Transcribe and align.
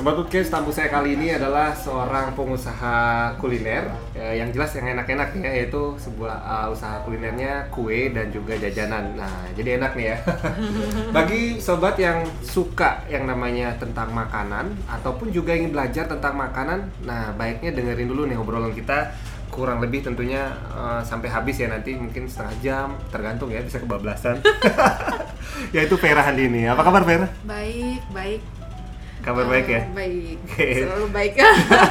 Sobat 0.00 0.16
Podcast, 0.16 0.48
tamu 0.48 0.72
saya 0.72 0.88
kali 0.88 1.12
ini 1.12 1.28
adalah 1.28 1.76
seorang 1.76 2.32
pengusaha 2.32 3.36
kuliner 3.36 3.84
eh, 4.16 4.40
yang 4.40 4.48
jelas 4.48 4.72
yang 4.72 4.96
enak-enak 4.96 5.36
ya, 5.36 5.52
yaitu 5.60 5.92
sebuah 6.00 6.40
uh, 6.40 6.72
usaha 6.72 7.04
kulinernya 7.04 7.68
kue 7.68 8.08
dan 8.08 8.32
juga 8.32 8.56
jajanan. 8.56 9.12
Nah, 9.12 9.44
jadi 9.52 9.76
enak 9.76 9.92
nih 10.00 10.06
ya. 10.08 10.16
Bagi 11.20 11.60
sobat 11.60 12.00
yang 12.00 12.24
suka 12.40 13.04
yang 13.12 13.28
namanya 13.28 13.76
tentang 13.76 14.08
makanan 14.16 14.72
ataupun 14.88 15.36
juga 15.36 15.52
ingin 15.52 15.76
belajar 15.76 16.08
tentang 16.08 16.32
makanan, 16.32 16.80
nah 17.04 17.36
baiknya 17.36 17.76
dengerin 17.76 18.08
dulu 18.08 18.24
nih 18.24 18.40
obrolan 18.40 18.72
kita 18.72 19.12
kurang 19.52 19.84
lebih 19.84 20.00
tentunya 20.00 20.48
uh, 20.72 21.04
sampai 21.04 21.28
habis 21.28 21.60
ya 21.60 21.68
nanti 21.68 21.92
mungkin 21.92 22.24
setengah 22.24 22.56
jam 22.64 22.86
tergantung 23.12 23.52
ya 23.52 23.60
bisa 23.60 23.76
kebablasan 23.76 24.40
yaitu 25.76 26.00
Vera 26.00 26.24
Handini 26.24 26.64
apa 26.64 26.88
kabar 26.88 27.04
Vera 27.04 27.28
Baik, 27.44 28.00
baik. 28.16 28.59
Kabar 29.20 29.44
baik 29.44 29.66
ya 29.66 29.82
Baik. 29.90 30.36
Oke. 30.46 30.68
Selalu 30.82 31.06
baik. 31.10 31.32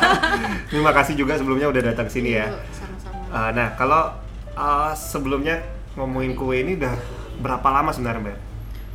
terima 0.70 0.92
kasih 0.92 1.14
juga 1.14 1.34
sebelumnya 1.34 1.68
udah 1.68 1.82
datang 1.86 2.08
sini 2.08 2.34
ya 2.34 2.48
Yuk, 2.48 2.62
Sama-sama. 2.72 3.24
Uh, 3.30 3.50
nah 3.52 3.68
kalau 3.74 4.14
uh, 4.54 4.92
sebelumnya 4.92 5.62
ngomongin 5.94 6.34
kue 6.34 6.58
ini 6.58 6.76
udah 6.76 6.94
berapa 7.38 7.66
lama 7.66 7.90
sebenarnya 7.90 8.22
Mbak 8.24 8.38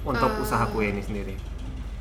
untuk 0.05 0.31
Eh, 0.31 0.43
usaha 0.43 0.65
kue 0.67 0.85
ini 0.85 1.01
sendiri 1.01 1.35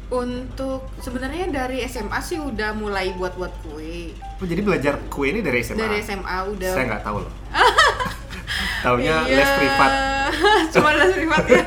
Untuk 0.05 0.85
sebenarnya 0.99 1.49
dari 1.49 1.81
SMA 1.83 2.19
sih 2.19 2.37
udah 2.37 2.73
mulai 2.73 3.13
buat-buat 3.13 3.63
kue. 3.63 4.11
oh, 4.13 4.45
jadi 4.45 4.61
belajar 4.61 4.93
kue 5.07 5.29
ini 5.29 5.39
dari 5.39 5.61
SMA 5.61 5.79
Dari 5.79 5.97
SMA 5.99 6.37
udah. 6.47 6.71
saya 6.71 6.85
nggak 6.87 7.03
tahu 7.03 7.17
loh 7.23 7.33
taunya 8.79 9.15
Iya. 9.23 9.35
les 9.35 9.51
privat 9.55 9.93
Cuma 10.73 10.89
les 10.93 11.13
privat 11.13 11.45
ya. 11.45 11.61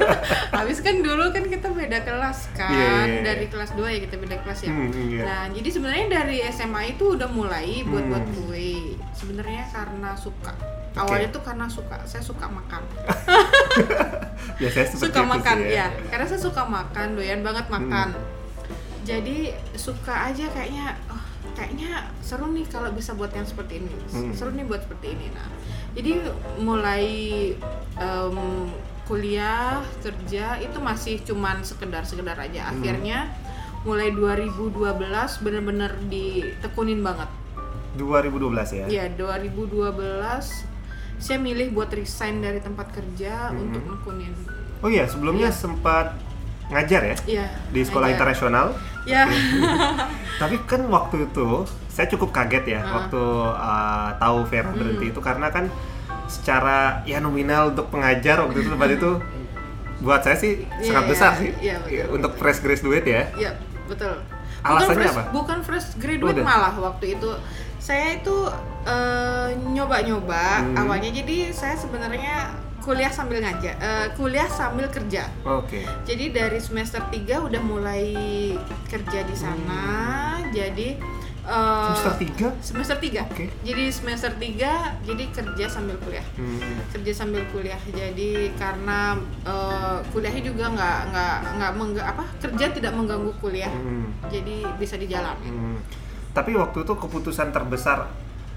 Habis 0.50 0.80
kan 0.80 0.98
dulu 0.98 1.30
kan 1.30 1.45
kita 1.45 1.70
beda 1.70 2.02
kelas 2.02 2.51
kan. 2.52 2.66
Iya, 2.68 2.82
iya, 2.82 3.04
iya. 3.06 3.20
Dari 3.23 3.46
kelas 3.46 3.70
2 3.73 3.87
ya 3.87 3.98
kita 4.01 4.16
beda 4.16 4.37
kelas 4.43 4.59
ya. 4.60 4.70
Hmm, 4.70 4.90
iya. 4.90 5.23
Nah, 5.23 5.43
jadi 5.48 5.68
sebenarnya 5.70 6.06
dari 6.10 6.37
SMA 6.45 6.82
itu 6.90 7.15
udah 7.15 7.28
mulai 7.28 7.84
buat-buat 7.84 8.24
Hmm. 8.24 8.34
kue. 8.43 8.98
Sebenarnya 9.12 9.70
karena 9.70 10.10
suka. 10.15 10.51
Awalnya 10.95 11.28
tuh 11.30 11.43
karena 11.45 11.68
suka, 11.68 12.01
saya 12.02 12.20
suka 12.20 12.48
makan. 12.48 12.82
biasanya 14.59 14.88
suka 14.90 15.21
makan 15.23 15.56
sih 15.60 15.74
ya 15.74 15.87
karena 16.09 16.24
saya 16.24 16.40
suka 16.40 16.62
makan 16.65 17.06
doyan 17.12 17.40
banget 17.43 17.66
makan 17.68 18.09
Hmm. 18.09 18.24
jadi 19.04 19.38
suka 19.74 20.32
aja 20.32 20.48
kayaknya 20.48 20.96
oh, 21.06 21.23
kayaknya 21.52 21.90
seru 22.18 22.48
nih 22.48 22.65
kalau 22.65 22.90
bisa 22.90 23.12
buat 23.12 23.30
yang 23.30 23.45
seperti 23.45 23.78
ini 23.78 23.93
Hmm. 24.09 24.32
seru 24.32 24.50
nih 24.50 24.65
buat 24.65 24.80
seperti 24.80 25.12
ini 25.12 25.26
nah 25.30 25.48
jadi 25.97 26.21
mulai 26.59 27.07
em, 27.97 28.37
kuliah 29.05 29.80
kerja 29.99 30.59
itu 30.59 30.79
masih 30.79 31.23
cuman 31.23 31.63
sekedar 31.63 32.02
sekedar 32.02 32.37
aja 32.37 32.69
Hmm. 32.69 32.73
akhirnya 32.77 33.19
mulai 33.83 34.11
2012 34.11 34.77
bener-bener 35.41 35.95
ditekunin 36.07 37.01
banget 37.01 37.30
2012 37.95 38.52
ya 38.74 38.87
ya 38.87 39.05
2012 39.09 40.67
saya 41.17 41.39
milih 41.41 41.73
buat 41.73 41.89
resign 41.89 42.41
dari 42.41 42.61
tempat 42.61 42.93
kerja 42.93 43.49
Hmm. 43.49 43.63
untuk 43.63 43.83
nekunin 43.89 44.35
oh 44.79 44.91
iya 44.91 45.07
sebelumnya 45.07 45.49
Iya. 45.49 45.57
sempat 45.57 46.07
ngajar 46.67 47.02
ya 47.05 47.17
Iya. 47.24 47.47
di 47.71 47.80
sekolah 47.80 48.07
ada. 48.07 48.15
internasional 48.15 48.67
Ya. 49.07 49.23
Tapi 50.43 50.59
kan 50.67 50.83
waktu 50.91 51.30
itu 51.30 51.63
saya 51.97 52.07
cukup 52.07 52.29
kaget 52.30 52.65
ya 52.69 52.80
Ah. 52.83 52.93
waktu 52.95 53.23
uh, 53.57 54.09
tahu 54.15 54.39
Vera 54.45 54.69
Hmm. 54.69 54.77
berhenti 54.77 55.07
itu 55.09 55.19
karena 55.19 55.49
kan 55.49 55.65
secara 56.27 57.01
ya 57.02 57.19
nominal 57.19 57.73
untuk 57.73 57.89
pengajar 57.89 58.37
waktu 58.39 58.61
itu 58.61 58.69
tempat 58.69 58.91
itu 58.93 59.11
buat 60.05 60.21
saya 60.21 60.37
sih 60.37 60.61
Iya, 60.77 60.85
sangat 60.87 61.02
iya. 61.02 61.11
besar 61.11 61.30
sih 61.35 61.51
Iya, 61.57 61.74
betul, 61.79 61.89
Ya, 61.91 62.05
betul. 62.05 62.15
untuk 62.15 62.33
fresh 62.37 62.61
graduate 62.61 63.07
ya. 63.07 63.23
Iya, 63.35 63.51
betul. 63.87 64.15
Alasannya 64.59 64.84
bukan 64.84 64.97
fresh, 64.99 65.15
apa? 65.17 65.22
Bukan 65.33 65.59
fresh 65.62 65.89
graduate 65.97 66.37
Udah. 66.37 66.45
malah 66.45 66.75
waktu 66.77 67.06
itu. 67.17 67.31
Saya 67.79 68.06
itu 68.15 68.37
eh, 68.85 69.49
nyoba-nyoba 69.56 70.45
Hmm. 70.61 70.77
awalnya. 70.77 71.11
Jadi 71.11 71.49
saya 71.51 71.75
sebenarnya 71.75 72.51
kuliah 72.79 73.11
sambil 73.11 73.41
ngajar, 73.41 73.75
eh, 73.77 74.06
kuliah 74.12 74.47
sambil 74.47 74.87
kerja. 74.87 75.27
Oke. 75.43 75.83
Jadi 76.05 76.31
dari 76.31 76.59
semester 76.59 77.03
3 77.09 77.41
udah 77.41 77.59
mulai 77.59 78.05
kerja 78.87 79.21
di 79.23 79.35
sana. 79.35 79.83
Jadi 80.51 80.95
eh, 81.47 81.87
Semester 81.89 82.15
3? 82.19 82.49
semester 82.61 82.97
3. 82.99 83.23
Oke. 83.25 83.47
Jadi 83.62 83.84
semester 83.89 84.33
3 84.33 84.69
jadi 85.03 85.25
kerja 85.31 85.67
sambil 85.69 85.95
kuliah 85.99 86.27
Hmm. 86.34 86.83
kerja 86.91 87.12
sambil 87.12 87.47
kuliah 87.49 87.79
jadi 87.87 88.31
karena 88.53 89.15
eh, 89.43 89.99
kuliahnya 90.11 90.43
juga 90.45 90.65
nggak 90.69 90.99
nggak 91.09 91.37
nggak 91.56 91.73
mengga- 91.73 92.09
apa 92.09 92.25
kerja 92.37 92.67
tidak 92.71 92.93
mengganggu 92.93 93.31
kuliah 93.37 93.71
Hmm. 93.71 94.11
jadi 94.27 94.67
bisa 94.75 94.95
dijalani 94.95 95.47
Hmm. 95.47 95.79
Tapi 96.33 96.53
waktu 96.53 96.83
itu 96.83 96.93
keputusan 96.93 97.49
terbesar 97.49 98.12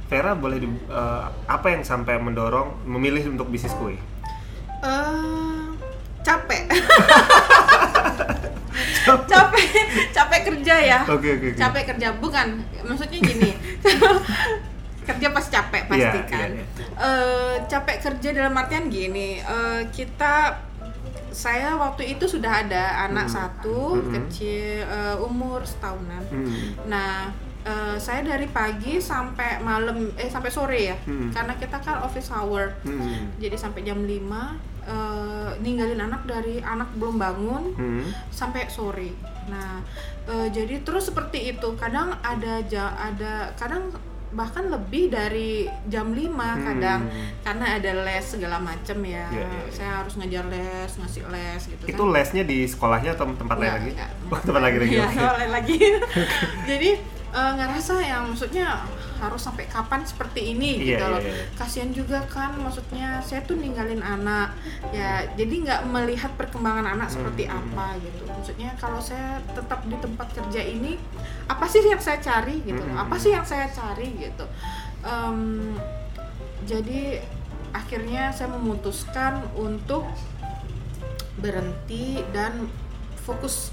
Vera 0.06 0.34
boleh 0.34 0.58
di, 0.58 0.66
uh, 0.90 1.24
apa 1.46 1.70
yang 1.70 1.82
sampai 1.82 2.18
mendorong 2.18 2.82
memilih 2.84 3.30
untuk 3.30 3.48
bisnis 3.48 3.72
kue? 3.74 3.94
eh 3.94 5.66
capek 6.20 6.66
capek 9.32 9.68
capek 10.12 10.42
kerja 10.46 10.76
ya 10.78 11.00
Oke 11.06 11.30
oke. 11.32 11.48
oke. 11.48 11.58
capek 11.58 11.84
kerja 11.88 12.08
bukan 12.16 12.48
maksudnya 12.82 13.20
gini 13.20 13.52
kerja 15.08 15.28
pas 15.30 15.42
capek 15.44 15.84
pasti 15.86 16.20
Iya, 16.20 16.24
kan 16.24 16.50
iya, 16.52 16.62
iya. 16.62 16.86
Eh, 16.96 17.54
capek 17.66 17.98
kerja 18.00 18.30
dalam 18.32 18.54
artian 18.54 18.86
gini 18.88 19.40
eh, 19.40 19.82
kita 19.90 20.62
saya 21.32 21.74
waktu 21.74 22.14
itu 22.14 22.26
sudah 22.28 22.64
ada 22.64 22.84
anak 23.04 23.26
Hmm. 23.26 23.36
satu 23.36 23.80
Hmm. 23.96 24.12
kecil 24.12 24.82
eh, 24.82 25.18
umur 25.20 25.62
setahunan 25.64 26.22
Hmm. 26.26 26.78
nah 26.86 27.34
eh, 27.60 27.98
saya 27.98 28.22
dari 28.24 28.46
pagi 28.48 28.98
sampai 28.98 29.58
malam 29.60 30.14
eh 30.16 30.28
sampai 30.28 30.50
sore 30.50 30.80
ya 30.86 30.98
Hmm. 31.00 31.30
karena 31.30 31.54
kita 31.56 31.78
kan 31.80 32.02
office 32.02 32.30
hour 32.30 32.78
Hmm. 32.82 33.34
jadi 33.36 33.56
sampai 33.56 33.82
jam 33.82 34.00
5 34.00 34.79
eh, 34.90 35.50
ninggalin 35.60 36.02
anak 36.02 36.26
dari 36.26 36.58
anak 36.60 36.90
belum 36.94 37.16
bangun 37.16 37.64
Hmm. 37.72 38.04
sampai 38.30 38.66
sore. 38.68 39.14
Nah, 39.48 39.86
eh, 40.26 40.48
jadi 40.50 40.82
terus 40.82 41.06
seperti 41.06 41.52
itu. 41.52 41.70
Kadang 41.76 42.18
ada 42.20 42.58
ja, 42.64 42.90
ada 42.94 43.54
kadang 43.54 43.94
bahkan 44.30 44.62
lebih 44.64 45.10
dari 45.10 45.66
jam 45.86 46.10
5 46.12 46.30
Hmm. 46.30 46.62
kadang 46.64 47.02
karena 47.40 47.66
ada 47.76 47.92
les 48.00 48.22
segala 48.24 48.58
macem 48.60 49.02
ya. 49.02 49.26
Iya, 49.28 49.42
iya, 49.42 49.46
iya. 49.60 49.72
Saya 49.72 49.92
harus 50.00 50.14
ngajar 50.16 50.46
les, 50.48 50.92
ngasih 50.92 51.24
les 51.28 51.62
gitu 51.66 51.84
Itu 51.88 52.04
kan. 52.04 52.14
lesnya 52.14 52.44
di 52.44 52.62
sekolahnya 52.64 53.14
atau 53.14 53.26
tempat 53.32 53.58
lain 53.58 53.66
Nggak, 53.66 53.78
lagi? 53.80 53.92
nggak. 53.94 54.12
Oh, 54.30 54.40
tempat 54.40 54.62
lagi 54.62 54.78
lagi. 54.80 54.94
Iya, 54.96 55.06
tempat 55.08 55.36
lain 55.36 55.52
lagi. 55.52 55.78
jadi 56.70 56.90
eh, 57.30 57.52
ngerasa 57.56 57.94
yang 58.02 58.24
maksudnya 58.28 58.68
harus 59.20 59.44
sampai 59.44 59.68
kapan 59.68 60.02
seperti 60.02 60.56
ini 60.56 60.80
Iya, 60.80 60.86
gitu 60.90 61.04
iya, 61.04 61.12
loh. 61.12 61.22
iya. 61.22 61.34
Kasihan 61.54 61.92
juga 61.92 62.24
kan 62.26 62.56
maksudnya 62.56 63.20
saya 63.20 63.44
tuh 63.44 63.56
ninggalin 63.56 64.00
anak. 64.00 64.56
Ya, 64.90 65.28
jadi 65.36 65.54
nggak 65.62 65.82
melihat 65.86 66.32
perkembangan 66.34 66.88
anak 66.90 67.12
seperti 67.12 67.46
Hmm. 67.46 67.60
apa 67.70 68.00
gitu. 68.00 68.24
Maksudnya 68.26 68.70
kalau 68.76 68.98
saya 68.98 69.38
tetap 69.52 69.84
di 69.84 69.96
tempat 69.96 70.28
kerja 70.32 70.62
ini 70.62 70.96
apa 71.46 71.66
sih 71.66 71.84
yang 71.84 72.00
saya 72.00 72.18
cari 72.18 72.64
gitu. 72.64 72.80
Hmm. 72.80 72.96
Apa 72.98 73.16
sih 73.16 73.32
yang 73.32 73.44
saya 73.44 73.68
cari 73.68 74.08
gitu. 74.18 74.46
Em, 75.02 75.76
jadi 76.64 77.20
akhirnya 77.70 78.32
saya 78.32 78.50
memutuskan 78.50 79.46
untuk 79.54 80.08
berhenti 81.36 82.20
dan 82.32 82.68
fokus 83.20 83.72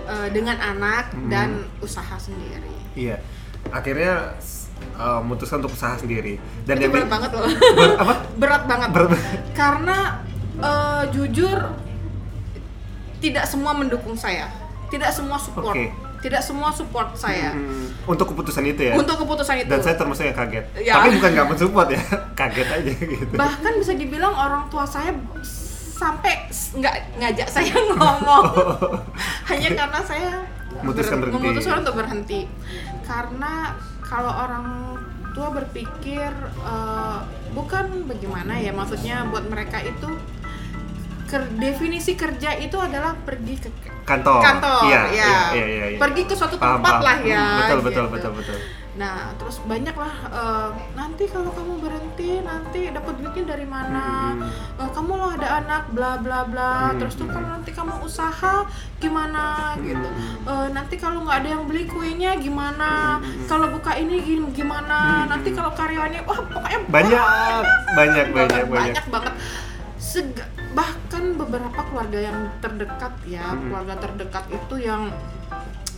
eh, 0.00 0.28
dengan 0.30 0.56
anak 0.56 1.12
Hmm. 1.12 1.28
dan 1.28 1.50
usaha 1.78 2.16
sendiri. 2.16 2.72
Iya. 2.96 3.20
Akhirnya 3.68 4.32
uh, 4.94 5.20
memutuskan 5.20 5.58
untuk 5.58 5.72
usaha 5.72 5.94
sendiri. 5.94 6.36
Dan 6.62 6.76
itu 6.76 6.84
yang 6.86 6.92
berat 6.94 7.08
banget 7.08 7.30
loh. 7.30 7.44
ber- 7.74 7.98
apa? 7.98 8.14
berat 8.42 8.62
banget. 8.64 8.88
Berat. 8.90 9.10
Karena 9.52 9.98
eh, 10.56 11.02
jujur 11.10 11.58
tidak 13.18 13.44
semua 13.44 13.72
mendukung 13.72 14.14
saya. 14.14 14.48
Tidak 14.88 15.10
semua 15.10 15.36
support. 15.36 15.72
Oke. 15.72 15.92
Tidak 16.20 16.40
semua 16.40 16.68
support 16.68 17.16
saya. 17.16 17.52
Hmm, 17.52 17.88
untuk 18.04 18.28
keputusan 18.28 18.60
itu 18.66 18.82
ya. 18.82 18.94
Untuk 18.94 19.16
keputusan 19.16 19.64
itu. 19.64 19.72
Dan 19.72 19.80
saya 19.80 19.96
termasuk 19.96 20.20
yang 20.22 20.36
kaget. 20.36 20.64
Ya. 20.76 20.92
Tapi 20.94 21.16
bukan 21.16 21.30
nggak 21.32 21.48
mensupport 21.48 21.88
ya, 21.90 22.02
kaget 22.40 22.68
aja 22.68 22.92
gitu. 22.92 23.34
bahkan 23.34 23.72
bisa 23.76 23.92
dibilang 23.94 24.32
orang 24.32 24.68
tua 24.68 24.84
saya 24.84 25.16
sampai 25.96 26.48
nggak 26.50 26.94
ngajak 27.16 27.44
saya 27.46 27.72
ngomong 27.92 28.44
hanya 29.46 29.68
karena 29.70 30.00
saya 30.00 30.32
Memutuskan 30.80 31.20
berhenti. 31.20 31.36
memutuskan 31.36 31.76
untuk 31.78 31.94
berhenti 31.94 32.40
karena 33.04 33.52
kalau 34.10 34.32
orang 34.34 34.66
tua 35.30 35.54
berpikir 35.54 36.30
eh, 36.66 37.18
bukan 37.54 38.10
bagaimana 38.10 38.58
ya 38.58 38.74
maksudnya 38.74 39.22
buat 39.30 39.46
mereka 39.46 39.78
itu 39.80 40.18
ker- 41.24 41.50
definisi 41.56 42.18
kerja 42.18 42.58
itu 42.58 42.74
adalah 42.74 43.14
pergi 43.14 43.54
ke 43.56 43.70
Kantor. 44.02 44.42
kantor 44.42 44.82
Iya, 44.90 45.02
ya 45.14 45.30
iya, 45.54 45.64
iya, 45.70 45.84
iya, 45.94 45.98
pergi 46.02 46.26
ke 46.26 46.34
suatu 46.34 46.58
Paham, 46.58 46.82
tempat 46.82 46.92
paham. 46.98 47.06
lah 47.06 47.16
ya 47.22 47.38
Hmm, 47.38 47.58
betul, 47.62 47.78
betul, 47.80 48.04
gitu. 48.04 48.10
betul, 48.10 48.32
betul. 48.34 48.58
Nah, 49.00 49.32
terus 49.34 49.56
banyak 49.64 49.96
lah 49.96 50.12
eh, 50.28 50.68
nanti 50.92 51.24
kalau 51.24 51.48
kamu 51.48 51.80
berhenti 51.80 52.44
nanti 52.44 52.92
dapat 52.92 53.16
duitnya 53.16 53.44
dari 53.48 53.64
mana? 53.64 54.36
Hmm. 54.36 54.44
Eh, 54.76 54.90
kamu 54.92 55.12
loh 55.16 55.30
ada 55.32 55.48
anak 55.56 55.88
bla 55.90 56.20
bla 56.20 56.44
bla 56.44 56.92
Hmm, 56.92 57.00
terus 57.00 57.16
tuh 57.16 57.24
hmm. 57.24 57.32
kalau 57.32 57.48
nanti 57.48 57.70
kamu 57.72 57.96
usaha 58.04 58.68
gimana 59.00 59.72
gitu 59.80 60.04
Hmm. 60.04 60.44
Eh, 60.44 60.68
nanti 60.70 61.00
kalau 61.00 61.24
nggak 61.24 61.38
ada 61.40 61.48
yang 61.48 61.64
beli 61.64 61.88
kuenya 61.88 62.36
gimana 62.36 63.16
Hmm, 63.16 63.24
hmm. 63.24 63.46
kalau 63.48 63.72
buka 63.72 63.96
ini 63.96 64.20
gim- 64.20 64.52
gimana 64.52 65.24
Hmm, 65.24 65.32
nanti 65.32 65.48
hmm. 65.48 65.56
kalau 65.56 65.72
karyawannya 65.72 66.20
wah 66.22 66.40
pokoknya 66.44 66.80
banyak 66.86 67.24
banyak 67.96 68.26
banyak 68.28 68.28
banyak 68.36 68.64
banyak 68.68 69.04
banget 69.08 69.34
Sega- 69.96 70.48
bahkan 70.70 71.34
beberapa 71.34 71.80
keluarga 71.88 72.18
yang 72.20 72.38
terdekat 72.58 73.12
ya 73.24 73.42
Mm-mm. 73.48 73.64
keluarga 73.64 73.94
terdekat 73.98 74.44
itu 74.48 74.74
yang 74.78 75.08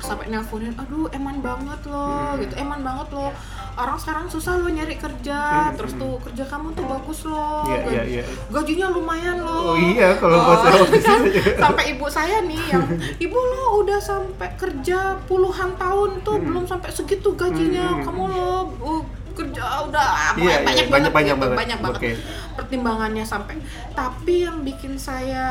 sampai 0.02 0.26
nelponin 0.28 0.74
aduh 0.74 1.06
eman 1.08 1.38
banget 1.38 1.80
loh 1.84 2.10
Mm-mm. 2.28 2.42
gitu 2.42 2.54
eman 2.56 2.80
banget 2.80 3.08
loh 3.10 3.30
orang 3.72 3.96
sekarang 3.96 4.26
susah 4.26 4.54
loh 4.56 4.68
nyari 4.68 4.94
kerja 4.94 5.38
Mm-mm. 5.64 5.76
terus 5.76 5.92
tuh 5.94 6.18
kerja 6.20 6.44
kamu 6.44 6.68
tuh 6.72 6.84
bagus 6.84 7.20
loh 7.24 7.62
Gaj- 7.64 7.86
iya, 7.88 8.02
iya. 8.04 8.24
gajinya 8.48 8.86
lumayan 8.88 9.38
loh 9.40 9.62
Oh 9.64 9.76
iya, 9.76 10.12
kalau 10.14 10.36
saya 10.58 10.76
office 10.76 11.02
kan, 11.02 11.22
sampai 11.56 11.84
ibu 11.90 12.06
saya 12.06 12.42
nih 12.42 12.62
yang 12.68 12.84
ibu 13.24 13.38
lo 13.38 13.62
udah 13.80 13.98
sampai 13.98 14.52
kerja 14.54 14.98
puluhan 15.24 15.72
tahun 15.74 16.10
tuh 16.20 16.34
Mm. 16.34 16.44
belum 16.44 16.64
sampai 16.66 16.90
segitu 16.90 17.32
gajinya 17.32 17.86
Mm. 17.94 18.04
kamu 18.04 18.22
lo 18.26 18.50
uh, 18.76 19.02
kerja 19.32 19.64
udah 19.82 20.34
Iya, 20.34 20.44
iya, 20.44 20.56
banyak, 20.60 20.86
banget 20.86 20.90
banyak, 20.90 21.12
banyak 21.12 21.30
gitu, 21.30 21.40
banget. 21.40 21.56
banyak 21.56 21.78
banget 21.80 21.98
Oke. 21.98 22.10
pertimbangannya 22.52 23.24
sampai 23.24 23.54
tapi 23.92 24.34
yang 24.42 24.60
bikin 24.60 24.92
saya 24.94 25.46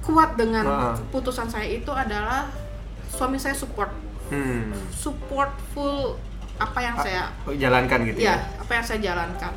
kuat 0.00 0.36
dengan 0.36 0.62
keputusan 1.00 1.48
saya 1.48 1.64
itu 1.66 1.88
adalah 1.88 2.44
suami 3.14 3.38
saya 3.38 3.54
support 3.54 3.90
Hmm. 4.24 4.72
support 4.88 5.52
full 5.76 6.16
apa 6.56 6.80
yang 6.80 6.96
saya 6.96 7.28
jalankan 7.44 8.08
gitu 8.08 8.24
ya 8.24 8.40
ya. 8.40 8.56
apa 8.56 8.72
yang 8.72 8.84
saya 8.88 8.98
jalankan 9.04 9.52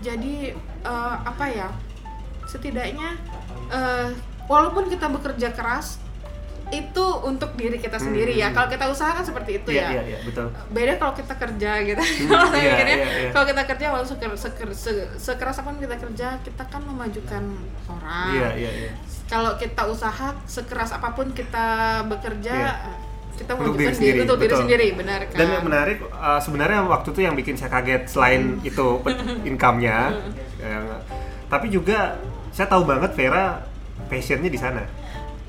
jadi 0.00 0.56
eh, 0.82 1.14
apa 1.20 1.44
ya 1.52 1.68
setidaknya 2.48 3.12
eh, 3.68 4.08
walaupun 4.48 4.88
kita 4.88 5.12
bekerja 5.12 5.52
keras 5.52 6.00
itu 6.68 7.06
untuk 7.22 7.54
diri 7.54 7.76
kita 7.76 7.94
sendiri 7.94 8.34
ya 8.34 8.50
Hmm. 8.50 8.56
kalau 8.56 8.68
kita 8.68 8.84
usaha 8.86 9.12
kan 9.12 9.22
seperti 9.22 9.50
itu 9.56 9.70
Iya, 9.70 9.78
ya 9.78 9.88
iya, 9.88 10.02
iya, 10.04 10.18
betul. 10.20 10.50
beda 10.68 10.92
kalau 10.96 11.14
kita 11.14 11.34
kerja 11.36 11.70
gitu 11.80 12.02
kalau 12.26 12.46
saya 12.48 12.58
iya, 12.58 12.70
mikirnya 12.72 12.96
iya, 12.96 13.06
iya. 13.06 13.30
kalau 13.30 13.46
kita 13.46 13.62
kerja 13.64 13.86
walau 13.88 14.02
seker, 14.04 14.30
seker, 14.34 14.68
se- 14.72 15.10
sekeras 15.16 15.56
apa 15.56 15.68
pun 15.68 15.78
kita 15.78 15.96
kerja 15.96 16.26
kita 16.40 16.62
kan 16.64 16.82
memajukan 16.82 17.44
orang 17.86 18.30
Iya, 18.32 18.48
iya, 18.56 18.70
iya. 18.76 18.90
kalau 19.24 19.54
kita 19.54 19.82
usaha 19.84 20.34
sekeras 20.44 20.90
apa 20.90 21.08
pun 21.12 21.30
kita 21.30 21.66
bekerja 22.04 22.54
Iya. 22.56 22.74
kita 23.36 23.52
Untuk 23.52 23.62
memajukan 23.70 23.78
diri 23.78 23.94
sendiri, 23.94 24.18
untuk 24.22 24.38
diri 24.40 24.54
sendiri 24.56 24.86
benar 24.96 25.20
kan 25.24 25.36
Dan 25.36 25.48
yang 25.52 25.64
menarik 25.64 25.98
uh, 26.08 26.40
sebenarnya 26.40 26.82
waktu 26.82 27.08
itu 27.10 27.20
yang 27.22 27.34
bikin 27.34 27.54
saya 27.54 27.70
kaget 27.70 28.02
selain 28.08 28.58
Hmm. 28.58 28.64
itu 28.64 28.88
income-nya, 29.50 30.18
yang- 30.58 30.98
tapi 31.46 31.68
juga 31.68 32.18
saya 32.50 32.66
tahu 32.66 32.82
banget 32.82 33.12
Vera 33.12 33.62
passionnya 34.04 34.48
di 34.48 34.56
sana 34.56 34.82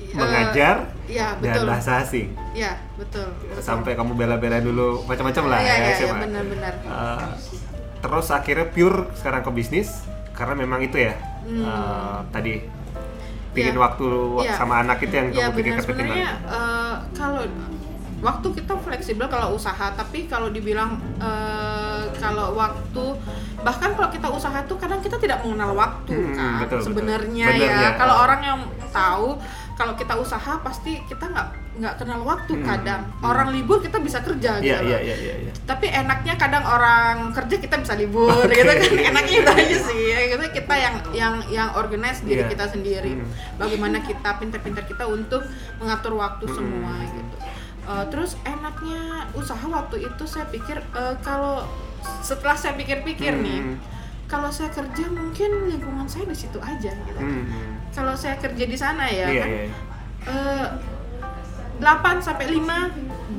Eh, 0.00 0.16
mengajar 0.16 0.88
iya 1.08 1.34
dan 1.34 1.56
betul 1.56 1.64
bahasa 1.66 1.90
asing 2.00 2.28
Iya, 2.52 2.76
betul. 2.94 3.26
betul. 3.42 3.60
sampai 3.60 3.92
kamu 3.92 4.12
bela-bela 4.14 4.58
dulu 4.58 5.02
macam-macam 5.04 5.44
lah 5.48 5.58
Iya, 5.58 5.66
ya 5.66 5.74
iya, 5.74 5.88
iya, 5.88 5.96
SMA. 6.04 6.18
benar-benar. 6.22 6.72
Uh, 6.84 7.28
terus 7.98 8.26
akhirnya 8.28 8.66
pure 8.66 9.10
sekarang 9.14 9.40
ke 9.40 9.50
bisnis 9.50 10.04
karena 10.30 10.54
memang 10.54 10.80
itu 10.80 10.98
ya 10.98 11.16
Hmm. 11.40 11.64
uh, 11.64 12.18
tadi 12.28 12.60
bikin 13.50 13.72
Iya. 13.72 13.80
waktu 13.80 14.08
Iya. 14.38 14.52
sama 14.54 14.74
anak 14.78 15.00
itu 15.00 15.14
yang 15.14 15.28
Iya, 15.28 15.48
kamu 15.48 15.56
pikir 15.56 15.72
ketinggalan. 15.80 16.20
eh, 16.20 16.94
kalau 17.12 17.42
waktu 18.18 18.46
kita 18.52 18.72
fleksibel 18.76 19.26
kalau 19.26 19.48
usaha, 19.52 19.86
tapi 19.90 20.26
kalau 20.26 20.48
dibilang 20.48 21.00
eh, 21.18 22.02
kalau 22.14 22.52
waktu 22.52 23.04
bahkan 23.58 23.90
kalau 23.92 24.08
kita 24.08 24.28
usaha 24.28 24.58
itu 24.58 24.74
kadang 24.74 25.00
kita 25.00 25.16
tidak 25.16 25.40
mengenal 25.40 25.72
waktu 25.74 26.12
Hmm, 26.12 26.34
kan 26.34 26.52
betul, 26.60 26.78
betul. 26.78 26.86
sebenarnya 26.86 27.46
Benernya. 27.48 27.80
ya. 27.80 27.90
Kalau 27.96 28.14
orang 28.20 28.40
yang 28.42 28.58
tahu 28.90 29.28
kalau 29.78 29.94
kita 29.94 30.10
usaha 30.12 30.58
pasti 30.58 30.98
kita 31.06 31.24
nggak 31.24 31.48
nggak 31.78 31.94
kenal 31.96 32.18
waktu 32.20 32.50
Hmm, 32.52 32.66
kadang. 32.66 33.02
hmm. 33.06 33.22
Orang 33.22 33.48
libur 33.48 33.78
kita 33.78 33.96
bisa 33.98 34.18
kerja 34.18 34.58
Iya, 34.58 34.82
gitu. 34.82 34.82
iya, 34.84 34.98
loh. 34.98 35.00
iya, 35.00 35.16
iya, 35.16 35.34
iya. 35.40 35.52
tapi 35.62 35.86
enaknya 35.86 36.34
kadang 36.34 36.66
orang 36.66 37.30
kerja 37.30 37.56
kita 37.56 37.78
bisa 37.78 37.94
libur 37.94 38.26
Oke. 38.26 38.50
gitu 38.50 38.66
kan 38.66 38.92
enaknya 39.14 39.36
itu 39.38 39.52
aja 39.54 39.76
sih 39.80 40.02
gitu 40.26 40.44
kita 40.52 40.74
yang 40.76 40.94
yang 41.12 41.34
yang 41.48 41.68
organize 41.72 42.18
diri 42.20 42.42
Iya. 42.42 42.50
kita 42.50 42.66
sendiri 42.68 43.12
Hmm. 43.14 43.30
bagaimana 43.54 44.02
kita 44.02 44.30
pintar-pintar 44.36 44.82
kita 44.84 45.06
untuk 45.06 45.46
mengatur 45.78 46.12
waktu 46.16 46.44
Hmm. 46.44 46.54
semua 46.54 46.92
gitu 47.06 47.36
Eh, 47.88 48.04
terus 48.10 48.36
enaknya 48.44 49.00
usaha 49.32 49.64
waktu 49.64 50.04
itu 50.04 50.24
saya 50.24 50.44
pikir 50.46 50.76
eh, 50.76 51.14
kalau 51.22 51.64
setelah 52.20 52.52
saya 52.52 52.74
pikir-pikir 52.74 53.32
nih 53.34 53.60
Hmm. 53.62 53.78
kalau 54.26 54.50
saya 54.50 54.68
kerja 54.68 55.08
mungkin 55.08 55.50
lingkungan 55.68 56.04
saya 56.04 56.26
di 56.26 56.36
situ 56.36 56.58
aja 56.58 56.90
gitu 56.90 57.16
hmm. 57.16 57.48
Kalau 57.90 58.14
saya 58.14 58.36
kerja 58.36 58.64
di 58.64 58.74
sana 58.74 59.04
ya 59.06 59.26
Iya, 59.26 59.38
kan 59.38 59.48
iya, 59.48 59.60
iya. 59.60 59.74
eh, 60.26 60.66
8 61.78 62.18
sampai 62.18 62.46
5 62.48 62.90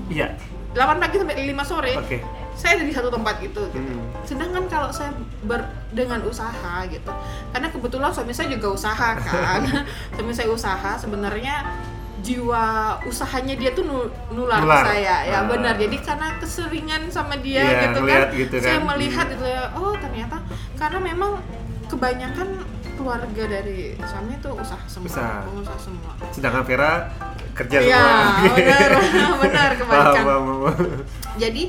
Iya, 0.10 0.28
8 0.72 0.98
pagi 0.98 1.16
sampai 1.18 1.36
5 1.46 1.64
sore 1.64 1.94
oke. 1.96 2.18
saya 2.54 2.76
ada 2.76 2.84
di 2.84 2.92
satu 2.92 3.08
tempat 3.08 3.40
gitu, 3.40 3.62
gitu. 3.68 3.80
Hmm. 3.80 4.04
sedangkan 4.22 4.68
kalau 4.68 4.90
saya 4.90 5.12
ber 5.42 5.64
dengan 5.90 6.20
usaha 6.22 6.52
gitu 6.86 7.12
karena 7.50 7.68
kebetulan 7.68 8.10
suami 8.10 8.32
saya 8.32 8.50
juga 8.50 8.68
usaha 8.70 9.16
kan 9.24 9.64
suami 10.12 10.32
saya 10.32 10.50
usaha 10.50 10.92
sebenarnya 10.96 11.64
jiwa 12.20 12.66
usahanya 13.02 13.56
dia 13.56 13.72
tuh 13.72 13.88
nu- 13.88 14.12
nular, 14.30 14.60
Nular. 14.60 14.84
ke 14.84 14.92
saya 14.92 15.16
ya 15.26 15.40
Ah. 15.40 15.48
benar 15.48 15.74
jadi 15.74 15.98
karena 15.98 16.36
keseringan 16.36 17.08
sama 17.08 17.40
dia 17.40 17.64
Iya, 17.64 17.80
gitu 17.88 18.00
kan 18.04 18.20
gitu 18.36 18.56
saya 18.60 18.76
kan. 18.78 18.88
melihat 18.88 19.26
Hmm. 19.26 19.34
gitu 19.34 19.46
ya 19.48 19.64
oh 19.74 19.94
ternyata 19.96 20.38
karena 20.76 21.00
memang 21.02 21.32
kebanyakan 21.88 22.48
keluarga 23.00 23.44
dari 23.48 23.96
suami 23.98 24.36
itu 24.36 24.50
usaha 24.52 24.84
semua 24.86 25.08
Usaha. 25.08 25.36
pengusaha 25.42 25.80
semua 25.80 26.12
Sedangkan 26.30 26.64
Vera 26.64 27.08
kerja 27.54 27.78
Iya, 27.80 28.04
semua. 28.04 28.54
benar, 28.54 28.90
benar 29.40 29.70
kebalikan. 29.80 30.12
Paham, 30.14 30.26
paham, 30.26 30.44
paham. 30.62 30.88
jadi 31.36 31.64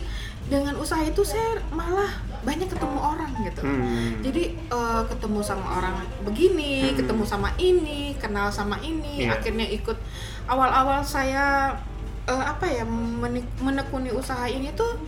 dengan 0.45 0.75
usaha 0.77 0.99
itu 1.01 1.23
saya 1.23 1.47
malah 1.71 2.11
banyak 2.41 2.67
ketemu 2.67 2.99
orang 2.99 3.31
gitu 3.41 3.63
Hmm. 3.63 4.19
jadi 4.19 4.43
eh, 4.57 5.03
ketemu 5.07 5.39
sama 5.41 5.67
orang 5.73 5.95
begini 6.21 6.91
Hmm. 6.91 6.97
ketemu 6.97 7.23
sama 7.25 7.49
ini 7.57 8.01
kenal 8.17 8.51
sama 8.51 8.75
ini 8.81 9.25
Iya. 9.25 9.39
akhirnya 9.39 9.67
ikut 9.69 9.95
awal-awal 10.45 11.01
saya 11.01 11.71
eh, 12.27 12.45
apa 12.45 12.67
ya 12.67 12.83
menekuni 13.57 14.11
usaha 14.11 14.43
ini 14.45 14.73
tuh 14.73 14.99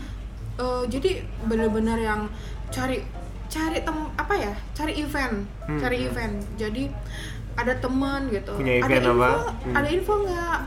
eh, 0.54 0.82
jadi 0.86 1.20
benar-benar 1.42 1.98
yang 1.98 2.30
cari 2.68 3.02
cari 3.52 3.78
tem 3.78 3.98
apa 4.14 4.34
ya 4.34 4.52
cari 4.72 4.92
event 4.98 5.44
Hmm, 5.62 5.76
cari 5.76 5.96
hmm. 5.98 6.08
event 6.08 6.34
jadi 6.56 6.82
ada 7.52 7.76
teman 7.76 8.26
gitu 8.26 8.56
Punya 8.56 8.80
ada 8.80 8.88
event 8.88 9.04
info 9.04 9.12
apa? 9.14 9.30
Hmm. 9.60 9.74
ada 9.76 9.88
info 9.90 10.12
nggak 10.18 10.58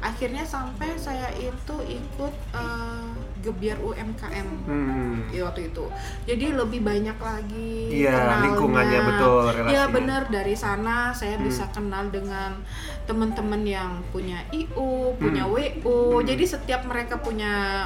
akhirnya 0.00 0.40
sampai 0.42 0.88
saya 0.96 1.28
itu 1.34 1.76
ikut 1.86 2.34
eh, 2.56 3.08
gebiar 3.40 3.76
UMKM 3.78 4.48
Hmm. 4.64 5.28
ya 5.28 5.44
waktu 5.46 5.68
itu 5.68 5.84
jadi 6.24 6.52
lebih 6.54 6.80
banyak 6.80 7.16
lagi 7.16 7.72
Iya, 7.98 8.12
kenalnya. 8.14 8.40
lingkungannya 8.46 9.00
betul, 9.06 9.42
ya 9.44 9.52
relasinya. 9.54 9.84
benar 9.90 10.22
dari 10.28 10.54
sana 10.54 10.96
saya 11.10 11.36
Hmm. 11.36 11.44
bisa 11.44 11.64
kenal 11.68 12.08
dengan 12.08 12.56
teman-teman 13.04 13.60
yang 13.62 13.90
punya 14.08 14.40
IO 14.50 15.12
punya 15.14 15.44
Hmm. 15.44 15.52
WO 15.54 15.96
Hmm. 16.14 16.24
jadi 16.24 16.44
setiap 16.46 16.84
mereka 16.84 17.16
punya 17.16 17.84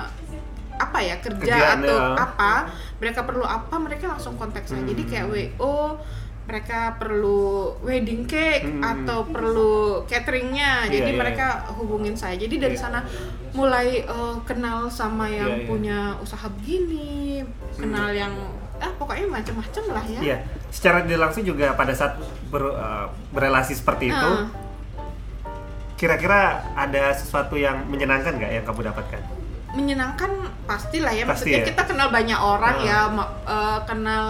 apa 0.75 0.99
ya 0.99 1.17
kerja 1.19 1.39
Kerjaan, 1.55 1.79
atau 1.81 1.97
ya. 1.97 2.07
apa 2.19 2.53
mereka 2.99 3.21
perlu 3.23 3.43
apa 3.43 3.75
mereka 3.79 4.05
langsung 4.09 4.35
kontak 4.35 4.65
saya 4.65 4.83
jadi 4.83 5.03
Hmm. 5.03 5.11
kayak 5.11 5.27
WO 5.29 5.77
mereka 6.45 7.01
perlu 7.01 7.43
wedding 7.81 8.27
cake 8.27 8.69
Hmm. 8.69 8.85
atau 8.85 9.25
perlu 9.25 9.75
cateringnya 10.05 10.85
Iya, 10.85 10.93
jadi 10.93 11.11
iya, 11.11 11.19
mereka 11.19 11.47
hubungin 11.73 12.13
saya 12.13 12.37
jadi 12.37 12.53
dari 12.61 12.77
Iya. 12.77 12.85
sana 12.85 13.01
mulai 13.51 14.03
eh, 14.03 14.37
kenal 14.43 14.87
sama 14.89 15.25
yang 15.25 15.49
Iya, 15.49 15.61
iya. 15.63 15.67
punya 15.67 15.99
usaha 16.19 16.45
begini 16.51 17.41
kenal 17.75 18.11
yang 18.11 18.35
ah 18.77 18.91
pokoknya 18.93 19.25
macam-macam 19.31 19.85
lah 19.89 20.05
ya 20.05 20.21
Iya, 20.21 20.37
secara 20.69 21.01
langsung 21.07 21.43
juga 21.43 21.73
pada 21.73 21.95
saat 21.95 22.19
ber- 22.51 22.75
uh, 22.75 23.07
berelasi 23.31 23.73
seperti 23.73 24.11
itu, 24.11 24.31
Ah. 24.35 24.51
kira-kira 25.95 26.41
ada 26.75 27.15
sesuatu 27.15 27.55
yang 27.55 27.87
menyenangkan 27.87 28.35
nggak 28.35 28.51
yang 28.53 28.65
kamu 28.67 28.91
dapatkan? 28.91 29.23
Menyenangkan 29.75 30.31
pastilah 30.65 31.11
ya 31.11 31.25
Pasti 31.25 31.51
maksudnya 31.51 31.61
ya. 31.61 31.67
kita 31.67 31.83
kenal 31.85 32.09
banyak 32.09 32.39
orang 32.39 32.77
Ah. 32.77 32.87
ya 32.87 32.99
eh, 33.45 33.79
kenal 33.85 34.27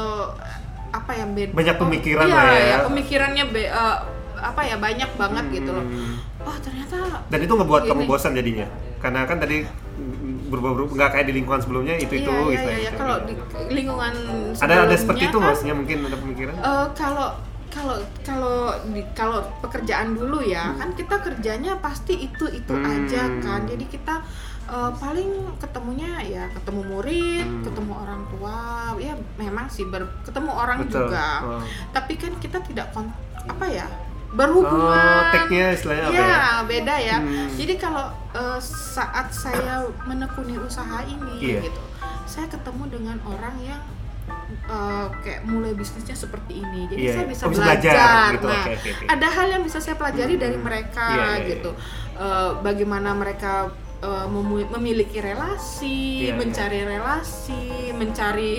apa 0.91 1.11
ya 1.13 1.27
beda 1.27 1.53
Banyak 1.53 1.77
pemikiran 1.77 2.25
iya, 2.25 2.35
lah 2.35 2.47
ya. 2.51 2.67
ya 2.67 2.77
pemikirannya 2.83 3.45
be- 3.47 3.69
eh, 3.69 3.97
apa 4.37 4.61
ya 4.63 4.77
banyak 4.77 5.11
banget 5.15 5.45
gitu 5.53 5.71
loh 5.71 5.85
Hmm. 5.85 6.17
oh 6.43 6.57
ternyata 6.59 6.97
Dan 7.27 7.41
itu 7.41 7.53
ngebuat 7.53 7.83
kamu 7.85 8.03
bosan 8.05 8.33
jadinya, 8.33 8.69
karena 8.99 9.25
kan 9.25 9.39
tadi 9.39 9.65
berubah-ubah 10.45 10.93
nggak 10.93 11.11
kayak 11.11 11.27
di 11.27 11.35
lingkungan 11.35 11.57
sebelumnya 11.59 11.95
itu 11.97 12.15
itu. 12.15 12.29
iya, 12.29 12.37
iya, 12.39 12.53
gitu, 12.53 12.69
iya, 12.69 12.79
gitu. 12.85 12.99
kalau 12.99 13.17
di 13.25 13.35
lingkungan 13.71 14.13
ada 14.55 14.75
ada 14.85 14.95
seperti 14.95 15.23
itu 15.27 15.39
kan, 15.39 15.47
maksudnya 15.47 15.75
mungkin 15.75 15.97
ada 16.03 16.17
pemikiran? 16.17 16.55
Eh, 16.55 16.87
kalau 16.93 17.29
kalau 17.67 17.97
kalau 18.23 18.57
di- 18.87 19.09
kalau 19.15 19.41
pekerjaan 19.59 20.15
dulu 20.15 20.39
ya 20.41 20.71
kan 20.75 20.93
kita 20.93 21.17
kerjanya 21.19 21.75
pasti 21.81 22.15
itu 22.23 22.47
itu 22.47 22.71
Hmm. 22.71 22.87
aja 22.87 23.23
kan 23.41 23.61
jadi 23.65 23.85
kita 23.85 24.15
eh, 24.67 24.91
paling 24.95 25.29
ketemunya 25.57 26.13
ya 26.21 26.45
ketemu 26.51 26.81
murid 26.89 27.45
Hmm. 27.45 27.63
ketemu 27.63 27.93
orang 27.95 28.23
tua 28.29 28.59
ya 28.97 29.13
memang 29.37 29.67
sih 29.67 29.85
ber- 29.85 30.13
ketemu 30.23 30.51
orang 30.51 30.79
Betul. 30.83 31.07
juga 31.07 31.27
Oh. 31.41 31.63
tapi 31.91 32.13
kan 32.15 32.33
kita 32.39 32.59
tidak 32.61 32.89
kon- 32.91 33.13
apa 33.37 33.67
ya 33.67 33.87
berhubungan 34.31 34.99
Oh, 34.99 35.31
tag-nya 35.31 35.71
istilahnya 35.71 36.05
apa 36.05 36.17
ya, 36.17 36.27
ya? 36.27 36.43
beda 36.65 36.95
ya 36.99 37.17
Hmm. 37.19 37.49
jadi 37.55 37.75
kalau 37.77 38.07
eh, 38.33 38.59
saat 38.61 39.29
saya 39.31 39.75
menekuni 40.03 40.57
usaha 40.57 41.05
ini 41.05 41.35
Iya. 41.39 41.61
gitu 41.63 41.81
saya 42.25 42.49
ketemu 42.49 42.83
dengan 42.91 43.17
orang 43.23 43.55
yang 43.61 43.83
eh, 44.65 45.07
kayak 45.21 45.45
mulai 45.45 45.71
bisnisnya 45.71 46.17
seperti 46.17 46.59
ini 46.59 46.89
jadi 46.89 46.99
Iya, 46.99 47.13
saya 47.13 47.27
bisa 47.29 47.43
oh, 47.45 47.51
bisa 47.53 47.61
belajar, 47.61 47.93
belajar 47.93 48.33
gitu. 48.33 48.47
nah 48.49 48.65
oke, 48.65 48.73
oke. 48.91 49.05
ada 49.07 49.29
hal 49.29 49.47
yang 49.51 49.63
bisa 49.63 49.79
saya 49.79 49.95
pelajari 49.95 50.35
dari 50.35 50.57
mereka 50.59 51.05
Iya, 51.07 51.21
iya, 51.21 51.37
iya. 51.37 51.49
gitu 51.51 51.71
Eh, 52.15 52.51
bagaimana 52.61 53.11
mereka 53.13 53.75
memu- 54.27 54.71
memiliki 54.71 55.19
relasi, 55.19 55.97
Iya, 56.23 56.27
iya. 56.27 56.35
mencari 56.35 56.81
relasi, 56.83 57.63
mencari 57.91 58.53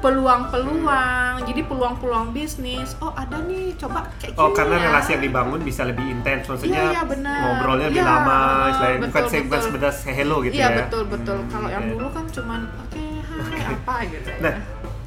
peluang-peluang. 0.00 1.42
Jadi 1.42 1.60
peluang-peluang 1.62 2.26
bisnis. 2.30 2.94
Oh 2.98 3.12
ada 3.12 3.38
nih, 3.40 3.74
coba 3.76 4.08
kayak 4.16 4.34
Oh, 4.34 4.48
gini 4.48 4.56
karena 4.56 4.76
ya. 4.76 4.84
relasi 4.88 5.08
yang 5.12 5.22
dibangun 5.22 5.60
bisa 5.60 5.82
lebih 5.82 6.04
intens, 6.04 6.44
maksudnya 6.46 6.82
Iya, 6.82 6.92
iya, 6.92 7.02
benar. 7.04 7.38
ngobrolnya 7.42 7.86
lebih 7.88 8.00
Iya, 8.00 8.10
lama, 8.10 8.38
bukan 8.38 9.02
betul, 9.02 9.40
bukan 9.42 9.60
betul. 9.72 9.92
say 9.92 10.12
hello 10.12 10.36
gitu 10.40 10.54
Iya 10.54 10.64
ya. 10.64 10.76
betul 10.80 11.02
betul. 11.06 11.36
Hmm, 11.38 11.50
Kalau 11.50 11.68
yang 11.68 11.84
dulu 11.88 12.08
kan 12.08 12.24
cuman 12.28 12.60
oke 12.64 13.02
hai 13.22 13.60
apa 13.74 13.94
gitu. 14.06 14.28
Nah, 14.38 14.54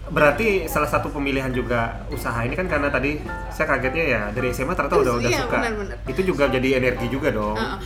berarti 0.06 0.48
salah 0.66 0.86
satu 0.86 1.10
pemilihan 1.10 1.50
juga 1.50 1.82
usaha 2.08 2.38
ini 2.40 2.54
kan 2.54 2.66
karena 2.66 2.88
tadi 2.88 3.18
saya 3.50 3.66
kagetnya 3.68 4.06
ya 4.06 4.22
dari 4.30 4.50
SMA 4.50 4.72
ternyata 4.72 4.98
udah 4.98 5.14
udah 5.18 5.30
Iya, 5.30 5.40
suka. 5.42 5.58
benar-benar. 5.58 5.98
Itu 6.06 6.22
juga 6.24 6.44
jadi 6.48 6.70
energi 6.76 7.08
juga 7.08 7.30
dong. 7.30 7.56
Heeh. 7.56 7.78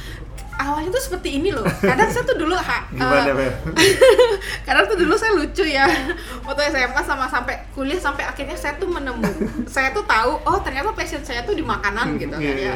Awalnya 0.60 0.92
tuh 0.92 1.00
seperti 1.01 1.39
ini 1.39 1.50
loh. 1.50 1.63
Kadang 1.63 2.08
saya 2.08 2.22
tuh 2.22 2.36
dulu 2.36 2.51
ha, 2.54 2.84
Gimana, 2.92 3.32
Beb? 3.32 3.54
kadang 4.68 4.86
tuh 4.86 4.98
dulu 4.98 5.16
saya 5.16 5.32
lucu 5.34 5.63
ya 5.63 5.88
waktu 6.44 6.62
SMA 6.70 7.01
sama 7.01 7.25
sampai 7.25 7.63
kuliah 7.72 7.98
sampai 7.98 8.22
akhirnya 8.22 8.54
saya 8.54 8.75
tuh 8.75 8.86
menemukan 8.86 9.34
saya 9.74 9.89
tuh 9.89 10.04
tahu 10.04 10.36
oh 10.44 10.60
ternyata 10.60 10.92
passion 10.92 11.22
saya 11.22 11.42
tuh 11.42 11.54
di 11.54 11.63
makanan 11.63 12.16
gitu 12.16 12.36
kan 12.36 12.44
Iya, 12.44 12.75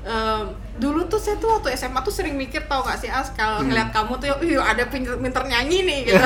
Em, 0.00 0.40
dulu 0.78 1.04
tuh 1.04 1.18
saya 1.18 1.36
tuh 1.36 1.52
waktu 1.52 1.74
SMA 1.74 2.00
tuh 2.00 2.08
sering 2.08 2.32
mikir 2.32 2.64
tau 2.64 2.80
gak 2.80 2.96
sih 2.96 3.10
As 3.10 3.28
kalau 3.30 3.60
Hmm. 3.60 3.68
ngeliat 3.68 3.90
kamu 3.90 4.16
tuh 4.16 4.26
ih 4.40 4.56
ada 4.56 4.88
pinter, 4.88 5.18
pinter 5.18 5.42
nyanyi 5.44 5.84
nih 5.84 5.98
gitu 6.06 6.24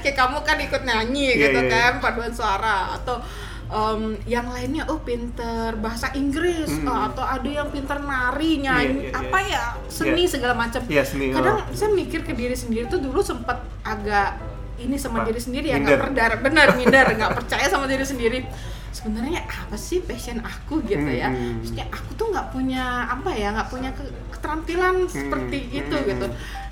kayak 0.00 0.16
kamu 0.16 0.38
kan 0.40 0.56
ikut 0.56 0.82
nyanyi 0.82 1.34
Iya, 1.34 1.42
gitu 1.42 1.60
iya, 1.60 1.68
kan 1.68 1.92
paduan 1.98 2.32
suara 2.32 2.94
atau 2.94 3.20
em, 3.68 4.02
yang 4.24 4.46
lainnya 4.46 4.86
oh 4.86 4.98
pinter 4.98 5.74
bahasa 5.76 6.10
Inggris 6.12 6.70
Hmm. 6.72 6.86
oh, 6.86 7.00
atau 7.06 7.22
ada 7.22 7.44
yang 7.44 7.68
pinter 7.68 7.98
nari 7.98 8.58
nyanyi 8.58 8.86
Iya, 8.86 9.10
iya, 9.10 9.10
iya. 9.10 9.20
apa 9.20 9.38
ya 9.40 9.64
seni 9.88 10.22
Iya. 10.22 10.30
segala 10.30 10.54
macam 10.54 10.80
Iya, 10.84 11.02
seni, 11.02 11.26
kadang 11.30 11.56
oh. 11.60 11.72
saya 11.72 11.90
mikir 11.90 12.20
ke 12.20 12.32
diri 12.32 12.54
sendiri 12.54 12.86
tuh 12.86 12.98
dulu 12.98 13.18
sempat 13.18 13.58
agak 13.82 14.38
ini 14.76 14.94
sama 14.94 15.22
diri 15.22 15.38
sendiri 15.38 15.66
ya 15.68 15.78
nggak 15.78 15.98
berdar 16.00 16.30
benar 16.38 16.68
minder 16.74 17.06
nggak 17.16 17.32
percaya 17.34 17.66
sama 17.66 17.86
diri 17.86 18.04
sendiri 18.04 18.44
sebenarnya 18.88 19.40
apa 19.42 19.74
sih 19.74 20.00
passion 20.00 20.38
aku 20.38 20.80
gitu 20.82 21.06
ya 21.06 21.28
Hmm. 21.28 21.58
maksudnya 21.58 21.86
aku 21.88 22.10
tuh 22.14 22.26
nggak 22.28 22.48
punya 22.50 22.84
apa 23.06 23.30
ya 23.30 23.50
nggak 23.50 23.68
punya 23.68 23.90
ke- 23.90 24.08
keterampilan 24.30 25.04
seperti 25.06 25.58
itu 25.74 25.92
hmm. 25.92 26.06
gitu 26.06 26.26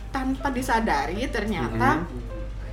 tanpa 0.08 0.48
disadari 0.48 1.26
ternyata 1.26 2.00
Hmm. 2.00 2.22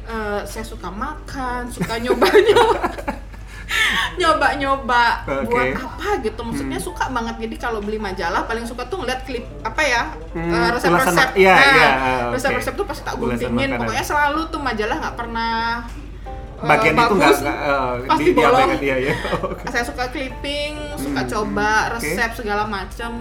eh, 0.03 0.41
saya 0.43 0.61
suka 0.63 0.87
makan 0.87 1.67
suka 1.69 1.95
nyoba 1.97 2.27
nyoba 2.27 2.79
nyoba 4.19 4.47
nyoba 4.53 5.03
Oke. 5.23 5.47
buat 5.47 5.67
apa 5.75 6.07
gitu. 6.21 6.41
Maksudnya 6.41 6.77
Hmm. 6.77 6.87
suka 6.87 7.05
banget. 7.07 7.35
Jadi 7.39 7.55
kalau 7.57 7.79
beli 7.79 7.97
majalah 7.97 8.43
paling 8.43 8.63
suka 8.63 8.85
tuh 8.85 8.99
ngeliat 8.99 9.21
klip 9.21 9.45
apa 9.61 9.81
ya 9.81 10.03
Hmm, 10.31 10.47
eh, 10.47 10.69
resep-resep. 10.71 10.91
ulasan 10.91 11.15
mak- 11.15 11.35
iya, 11.35 11.53
Nah, 11.53 11.65
iya, 11.67 11.89
oke. 12.23 12.33
resep-resep 12.33 12.73
tuh 12.73 12.85
pasti 12.85 13.01
tak 13.01 13.15
guntingin 13.15 13.69
pokoknya 13.75 14.03
selalu 14.03 14.41
tuh 14.47 14.59
majalah 14.59 14.95
nggak 14.97 15.15
pernah 15.15 15.55
eh, 16.55 16.67
Bagian 16.67 16.93
itu 16.93 17.13
nggak 17.15 17.35
eh, 17.41 17.93
pasti 18.05 18.23
di- 18.23 18.35
bolong. 18.35 18.69
iya 18.79 18.95
ya. 19.01 19.13
saya 19.73 19.83
suka 19.83 20.05
clipping 20.07 20.73
suka 20.95 21.21
Hmm, 21.21 21.29
coba 21.29 21.69
resep 21.91 22.31
segala 22.35 22.63
macam 22.65 23.11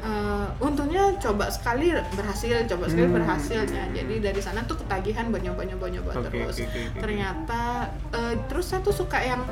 Eh, 0.00 0.48
untungnya 0.58 1.12
coba 1.20 1.52
sekali 1.52 1.92
berhasil 2.10 2.64
coba 2.64 2.88
sekali 2.88 3.04
Hmm. 3.04 3.16
berhasilnya 3.20 3.84
jadi 3.92 4.14
dari 4.22 4.40
sana 4.40 4.64
tuh 4.64 4.80
ketagihan 4.80 5.28
buat 5.28 5.44
nyoba 5.44 5.60
nyoba 5.62 5.86
nyoba 5.90 6.10
Oke, 6.16 6.32
terus 6.32 6.56
oke, 6.56 6.64
oke, 6.64 6.80
oke. 6.88 6.98
ternyata 7.04 7.62
eh, 8.10 8.34
terus 8.48 8.64
saya 8.64 8.80
tuh 8.80 8.96
suka 8.96 9.20
yang 9.20 9.44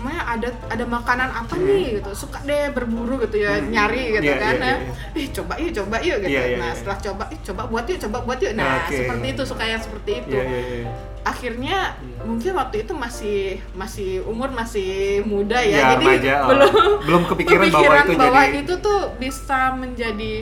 ke 0.00 0.08
mana 0.08 0.20
ada 0.26 0.48
ada 0.66 0.84
makanan 0.86 1.28
apa 1.30 1.52
Hmm. 1.52 1.66
nih 1.66 1.84
gitu 1.94 2.10
suka 2.16 2.40
deh 2.42 2.72
berburu 2.72 3.20
gitu 3.20 3.36
ya 3.38 3.52
Hmm. 3.54 3.68
nyari 3.68 4.16
gitu 4.16 4.24
Iya, 4.26 4.36
kan 4.38 4.54
iya, 4.54 4.64
ya. 4.64 4.74
iya. 4.80 4.92
ih 5.14 5.28
coba 5.30 5.52
yuk 5.54 5.70
coba 5.74 5.96
yuk 6.00 6.18
gitu 6.18 6.32
Iya, 6.32 6.42
iya, 6.42 6.56
nah 6.56 6.66
iya. 6.66 6.74
setelah 6.74 6.98
coba 6.98 7.24
ih 7.28 7.40
coba 7.42 7.62
buat 7.66 7.84
yuk 7.84 7.98
coba 8.00 8.18
buat 8.22 8.38
yuk 8.40 8.52
nah 8.54 8.72
Oke. 8.80 8.96
seperti 8.96 9.26
itu 9.28 9.42
suka 9.44 9.64
yang 9.66 9.78
seperti 9.78 10.10
itu 10.18 10.32
Iya, 10.32 10.42
iya, 10.42 10.60
iya. 10.74 10.88
akhirnya 11.22 11.76
Iya. 11.92 12.22
mungkin 12.24 12.52
waktu 12.56 12.76
itu 12.80 12.92
masih 12.94 13.40
masih 13.74 14.10
umur 14.24 14.48
masih 14.50 14.90
muda 15.22 15.60
ya, 15.60 15.68
Ya, 15.70 15.84
jadi 15.92 16.06
remaja, 16.08 16.34
oh. 16.34 16.48
belum 16.48 16.72
Belum 17.06 17.22
kepikiran 17.26 17.64
bahwa 17.66 17.76
berpikiran 17.84 18.04
itu 18.06 18.16
bahwa 18.18 18.40
jadi- 18.42 18.56
itu 18.58 18.74
tuh 18.80 19.00
bisa 19.18 19.60
menjadi 19.74 20.32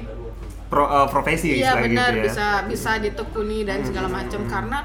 Pro, 0.69 0.85
eh, 0.85 1.09
profesi 1.09 1.49
iya 1.51 1.73
istilah 1.73 1.81
benar 1.83 2.11
gitu 2.11 2.15
ya. 2.15 2.25
bisa 2.29 2.47
bisa 2.69 2.91
ditekuni 3.01 3.65
dan 3.65 3.81
segala 3.83 4.07
Hmm. 4.07 4.21
macam 4.21 4.41
karena 4.47 4.79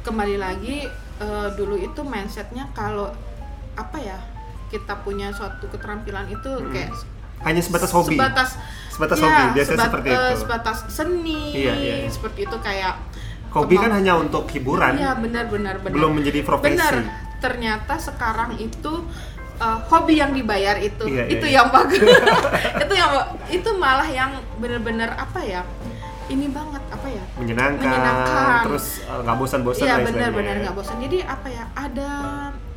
kembali 0.00 0.36
lagi 0.36 0.84
eh, 1.18 1.48
dulu 1.52 1.74
itu 1.76 2.00
mindsetnya 2.00 2.66
kalau 2.72 3.10
apa 3.78 3.96
ya 3.96 4.18
kita 4.68 5.00
punya 5.00 5.30
suatu 5.30 5.64
keterampilan 5.66 6.28
itu 6.28 6.50
Hmm. 6.50 6.68
kayak 6.68 6.92
Hanya 7.38 7.62
sebatas 7.62 7.90
hobi. 7.90 8.18
sebatas 8.18 8.58
Sebatas 8.90 9.16
ya, 9.16 9.24
hobi, 9.24 9.42
biasanya 9.54 9.76
sebat- 9.76 9.88
seperti 9.88 10.08
eh, 10.08 10.18
itu. 10.18 10.38
sebatas 10.42 10.78
seni 10.88 11.40
Iya, 11.54 11.72
iya, 11.72 11.94
iya. 11.96 12.08
seperti 12.10 12.40
itu 12.42 12.56
kayak 12.58 12.94
Hobi 13.48 13.74
kan 13.74 13.88
hanya 13.90 14.12
untuk 14.14 14.44
hiburan. 14.46 14.92
Iya 14.94 15.16
benar 15.16 15.48
benar 15.48 15.80
benar. 15.80 15.94
Belum 15.94 16.12
menjadi 16.12 16.44
profesi. 16.44 16.76
Benar. 16.76 17.00
Ternyata 17.38 17.96
sekarang 17.96 18.58
itu 18.58 18.92
uh, 19.56 19.78
hobi 19.88 20.20
yang 20.20 20.36
dibayar 20.36 20.76
itu 20.76 21.06
Iya, 21.06 21.24
iya, 21.24 21.32
itu 21.32 21.46
iya. 21.46 21.56
yang 21.56 21.72
bagus. 21.72 21.96
itu 22.82 22.92
yang 22.92 23.12
itu 23.48 23.70
malah 23.72 24.04
yang 24.04 24.30
benar-benar 24.58 25.16
apa 25.16 25.40
ya? 25.40 25.64
Ini 26.26 26.44
banget 26.50 26.82
apa 27.08 27.16
ya? 27.16 27.24
menyenangkan, 27.38 27.88
Menyenangkan. 27.88 28.52
terus 28.62 28.86
eh, 29.00 29.18
nggak 29.18 29.36
bosan-bosan 29.36 29.80
Iya 29.80 29.88
lah 29.88 29.98
benar 29.98 30.08
istilahnya. 30.10 30.36
benar 30.36 30.54
nggak 30.60 30.74
bosan. 30.74 30.96
Jadi 31.00 31.18
apa 31.22 31.48
ya? 31.48 31.64
Ada 31.72 32.10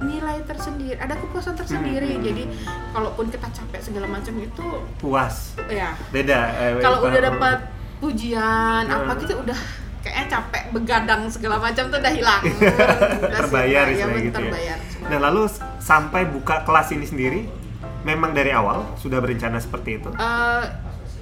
nilai 0.02 0.38
tersendiri, 0.42 0.98
ada 0.98 1.14
kepuasan 1.14 1.54
tersendiri. 1.54 2.10
Hmm. 2.12 2.24
Jadi 2.24 2.44
kalaupun 2.90 3.26
kita 3.28 3.48
capek 3.50 3.80
segala 3.82 4.08
macam 4.08 4.34
itu 4.36 4.66
puas 4.98 5.36
ya 5.68 5.94
beda 6.10 6.40
eh, 6.54 6.72
kalau 6.80 7.04
udah 7.04 7.22
dapat 7.22 7.58
pujian 8.02 8.84
Nah. 8.84 8.98
apa 9.00 9.12
gitu 9.18 9.38
udah 9.38 9.60
kayaknya 10.02 10.26
capek 10.28 10.64
begadang 10.72 11.22
segala 11.28 11.60
macam 11.60 11.86
tuh 11.88 11.98
udah 11.98 12.10
hilang 12.10 12.42
terbayar 13.38 13.86
ya, 13.88 14.06
bener, 14.06 14.18
gitu 14.24 14.34
ya. 14.34 14.42
terbayar 14.42 14.78
semua. 14.84 15.08
nah 15.08 15.20
lalu 15.22 15.42
sampai 15.78 16.22
buka 16.26 16.56
kelas 16.62 16.90
ini 16.92 17.06
sendiri 17.06 17.42
memang 18.02 18.32
dari 18.32 18.50
awal 18.50 18.90
sudah 18.96 19.18
berencana 19.18 19.58
seperti 19.58 20.02
itu 20.02 20.10
Eh, 20.12 20.64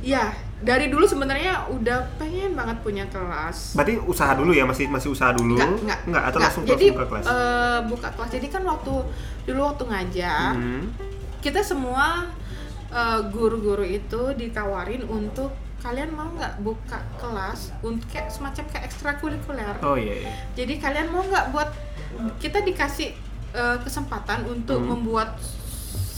ya 0.01 0.25
dari 0.59 0.87
dulu 0.87 1.03
sebenarnya 1.03 1.71
udah 1.71 1.97
pengen 2.15 2.51
banget 2.51 2.77
punya 2.79 3.07
kelas 3.07 3.73
berarti 3.73 3.95
usaha 4.01 4.31
dulu 4.31 4.51
ya 4.51 4.63
masih 4.63 4.87
masih 4.87 5.09
usaha 5.09 5.31
dulu 5.31 5.55
Enggak, 5.55 6.03
enggak, 6.03 6.23
atau 6.25 6.35
enggak. 6.35 6.41
langsung 6.43 6.63
jadi 6.63 6.75
langsung 6.85 6.91
buka 6.93 7.07
kelas 7.07 7.25
eh, 7.25 7.79
buka 7.87 8.07
kelas 8.11 8.29
jadi 8.29 8.47
kan 8.49 8.63
waktu 8.65 8.93
dulu 9.45 9.59
waktu 9.65 9.83
ngajar 9.85 10.51
Hmm. 10.51 10.83
kita 11.39 11.61
semua 11.61 12.27
eh, 12.89 13.19
guru-guru 13.29 13.83
itu 13.83 14.21
ditawarin 14.33 15.03
untuk 15.03 15.51
kalian 15.79 16.11
mau 16.11 16.27
nggak 16.29 16.59
buka 16.59 16.99
kelas 17.15 17.71
untuk 17.79 18.03
kayak 18.09 18.27
semacam 18.27 18.63
kayak 18.67 18.83
ekstrakurikuler 18.85 19.75
oh 19.79 19.95
iya, 19.95 20.13
iya. 20.19 20.31
Jadi 20.53 20.75
kalian 20.75 21.07
mau 21.07 21.23
nggak 21.23 21.45
buat 21.49 21.71
kita 22.35 22.59
dikasih 22.61 23.15
eh, 23.49 23.77
kesempatan 23.79 24.43
untuk 24.45 24.75
Hmm. 24.77 24.91
membuat 24.93 25.39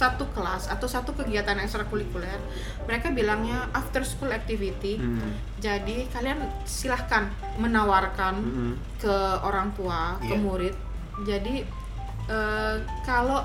satu 0.01 0.25
kelas 0.33 0.65
atau 0.65 0.89
satu 0.89 1.13
kegiatan 1.13 1.53
ekstrakurikuler. 1.55 2.41
Mereka 2.83 3.13
bilangnya 3.13 3.69
after 3.71 4.01
school 4.01 4.33
activity. 4.33 4.97
Hmm. 4.97 5.37
Jadi 5.57 6.09
kalian 6.09 6.41
silahkan 6.65 7.29
menawarkan 7.55 8.33
Hmm. 8.35 8.73
ke 8.97 9.15
orang 9.41 9.69
tua, 9.71 10.17
ke 10.19 10.33
Iya. 10.33 10.41
murid. 10.41 10.75
Jadi 11.21 11.55
eh, 12.23 12.75
kalau 13.03 13.43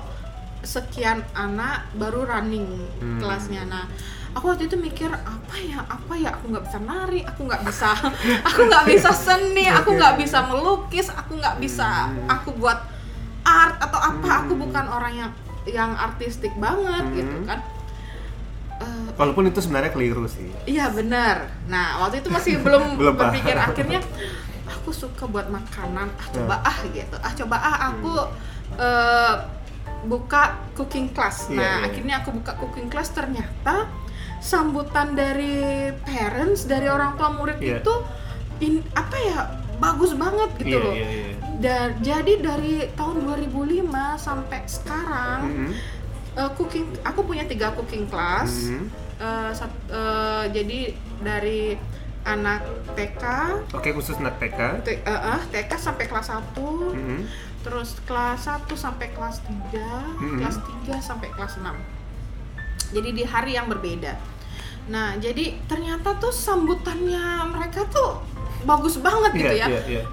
sekian 0.63 1.19
anak 1.35 1.91
baru 1.93 2.23
running 2.25 2.65
Hmm. 2.97 3.19
kelasnya. 3.19 3.65
Nah, 3.65 3.83
aku 4.31 4.49
waktu 4.49 4.65
itu 4.65 4.77
mikir 4.79 5.11
apa 5.11 5.55
ya, 5.59 5.81
apa 5.83 6.13
ya? 6.15 6.29
Aku 6.33 6.49
nggak 6.49 6.63
bisa 6.63 6.79
nari, 6.79 7.19
aku 7.21 7.45
nggak 7.45 7.61
bisa, 7.61 7.91
aku 8.47 8.61
nggak 8.63 8.85
bisa 8.87 9.09
seni, 9.11 9.65
aku 9.67 9.91
nggak 9.91 10.15
bisa 10.15 10.39
melukis, 10.45 11.09
aku 11.09 11.35
nggak 11.35 11.57
bisa, 11.59 12.09
Hmm. 12.09 12.31
aku 12.31 12.55
buat 12.55 12.79
art 13.43 13.75
atau 13.77 13.99
apa? 13.99 14.29
Aku 14.41 14.55
Hmm. 14.55 14.63
bukan 14.63 14.85
orang 14.87 15.13
yang 15.17 15.31
yang 15.67 15.91
artistik 15.93 16.55
banget 16.55 17.03
Hmm. 17.03 17.13
gitu 17.13 17.35
kan. 17.43 17.59
Eh, 18.77 19.07
walaupun 19.13 19.45
itu 19.45 19.57
sebenarnya 19.57 19.89
keliru 19.89 20.25
sih 20.25 20.53
Iya 20.65 20.89
benar. 20.89 21.49
Nah 21.65 21.99
waktu 21.99 22.21
itu 22.21 22.29
masih 22.29 22.59
belum, 22.59 22.83
Belum 22.99 23.13
paham. 23.13 23.21
berpikir 23.27 23.55
akhirnya 23.55 23.99
aku 24.65 24.89
suka 24.91 25.25
buat 25.25 25.47
makanan. 25.47 26.07
Ah 26.13 26.27
coba 26.29 26.55
Hmm. 26.55 26.69
ah 26.69 26.77
gitu. 26.87 27.15
Ah 27.17 27.31
coba 27.33 27.55
ah 27.57 27.77
aku 27.89 28.13
eh, 28.77 29.35
buka 30.05 30.43
cooking 30.73 31.09
class. 31.09 31.47
Iya, 31.47 31.55
Nah 31.55 31.73
iya. 31.75 31.85
akhirnya 31.85 32.15
aku 32.21 32.29
buka 32.33 32.53
cooking 32.55 32.87
class 32.87 33.09
ternyata 33.09 33.89
sambutan 34.37 35.11
dari 35.11 35.57
parents 35.99 36.63
dari 36.63 36.85
orang 36.85 37.17
tua 37.17 37.33
murid 37.33 37.57
Iya. 37.57 37.81
itu 37.81 37.93
in, 38.59 38.73
apa 38.93 39.15
ya 39.17 39.39
bagus 39.77 40.11
banget 40.13 40.49
gitu 40.57 40.73
iya, 40.73 40.79
loh. 40.79 40.93
iya, 40.93 41.07
iya. 41.07 41.33
Da- 41.57 41.95
jadi 41.99 42.33
dari 42.37 42.75
tahun 42.93 43.17
2005 43.23 43.85
sampai 44.15 44.61
sekarang 44.65 45.41
Hmm. 45.43 45.73
Eh, 46.35 46.51
cooking 46.53 46.85
aku 47.01 47.25
punya 47.25 47.41
tiga 47.43 47.73
cooking 47.73 48.05
class 48.05 48.69
Mhm. 48.69 48.85
Eh, 49.17 49.49
sat- 49.51 49.89
eh, 49.89 50.45
jadi 50.51 50.79
dari 51.17 51.73
anak 52.23 52.61
TK 52.93 53.23
Oke, 53.71 53.89
khusus 53.89 54.13
anak 54.15 54.37
TK. 54.37 54.59
T- 54.79 55.01
eh, 55.01 55.21
eh, 55.25 55.41
TK 55.49 55.71
sampai 55.73 56.05
kelas 56.05 56.29
1 56.29 56.93
Mhm. 56.93 57.19
terus 57.59 57.97
kelas 58.03 58.37
1 58.39 58.75
sampai 58.75 59.09
kelas 59.09 59.41
3 59.41 59.89
Mhm. 60.15 60.37
kelas 60.37 60.57
3 60.61 60.95
sampai 60.99 61.29
kelas 61.31 61.57
6 61.57 61.73
jadi 62.87 63.09
di 63.11 63.23
hari 63.23 63.51
yang 63.53 63.65
berbeda 63.65 64.13
nah 64.87 65.17
jadi 65.17 65.57
ternyata 65.65 66.15
tuh 66.15 66.31
sambutannya 66.31 67.19
mereka 67.49 67.83
tuh 67.87 68.21
bagus 68.63 68.97
banget 68.97 69.31
gitu 69.35 69.53
Iya, 69.53 69.65
ya 69.65 69.67
iya, 69.67 69.81
iya. 69.87 70.03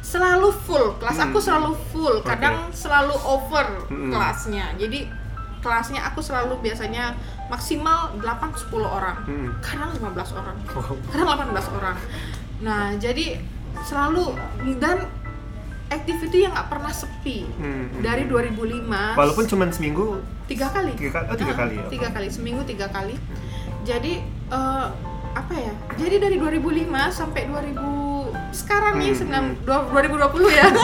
selalu 0.00 0.48
full 0.64 0.96
kelas 0.96 1.18
aku 1.18 1.38
Hmm. 1.38 1.46
selalu 1.46 1.70
full 1.90 2.14
kadang 2.20 2.68
selalu 2.72 3.14
over 3.20 3.66
Hmm. 3.86 4.10
kelasnya 4.10 4.74
jadi 4.74 5.06
kelasnya 5.60 6.00
aku 6.02 6.18
selalu 6.18 6.56
biasanya 6.58 7.12
maksimal 7.46 8.16
8-10 8.16 8.88
orang 8.88 9.16
Mhm. 9.24 9.48
kadang 9.60 9.90
15 9.92 10.32
orang 10.32 10.56
Oh. 10.68 10.96
kadang 11.06 11.28
18 11.28 11.66
orang 11.70 11.96
nah 12.58 12.92
jadi 12.96 13.40
selalu 13.82 14.36
dan 14.76 15.04
activity 15.90 16.46
yang 16.46 16.54
nggak 16.54 16.70
pernah 16.70 16.88
sepi 16.88 17.44
Mhm. 17.50 18.00
dari 18.00 18.24
2005 18.24 19.14
Walaupun 19.14 19.44
cuma 19.44 19.66
seminggu 19.68 20.22
tiga 20.46 20.70
kali 20.70 20.94
tiga 20.94 21.12
kali, 21.12 21.26
oh 21.28 21.36
tiga 21.36 21.52
Ah, 21.52 21.58
kali 21.58 21.74
ya. 21.76 21.86
tiga 21.88 22.08
kali 22.10 22.26
seminggu 22.26 22.62
tiga 22.64 22.86
kali 22.88 23.14
jadi 23.82 24.22
eh, 24.50 24.86
apa 25.32 25.54
ya 25.54 25.72
jadi 25.96 26.16
dari 26.20 26.36
2005 26.36 26.86
sampai 27.10 27.42
2000 27.46 27.78
sekarang 28.52 28.98
nih 28.98 29.08
Hmm, 29.08 29.20
senam 29.20 29.44
hmm. 29.48 29.62
dua- 29.62 29.86
2020 29.88 30.50
ya 30.50 30.66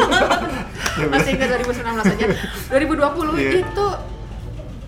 Ya, 0.97 1.07
masih 1.13 1.37
ingat 1.37 1.49
2019 1.53 1.83
aja 2.09 2.27
2020 2.71 3.37
Iya. 3.37 3.51
itu 3.61 3.87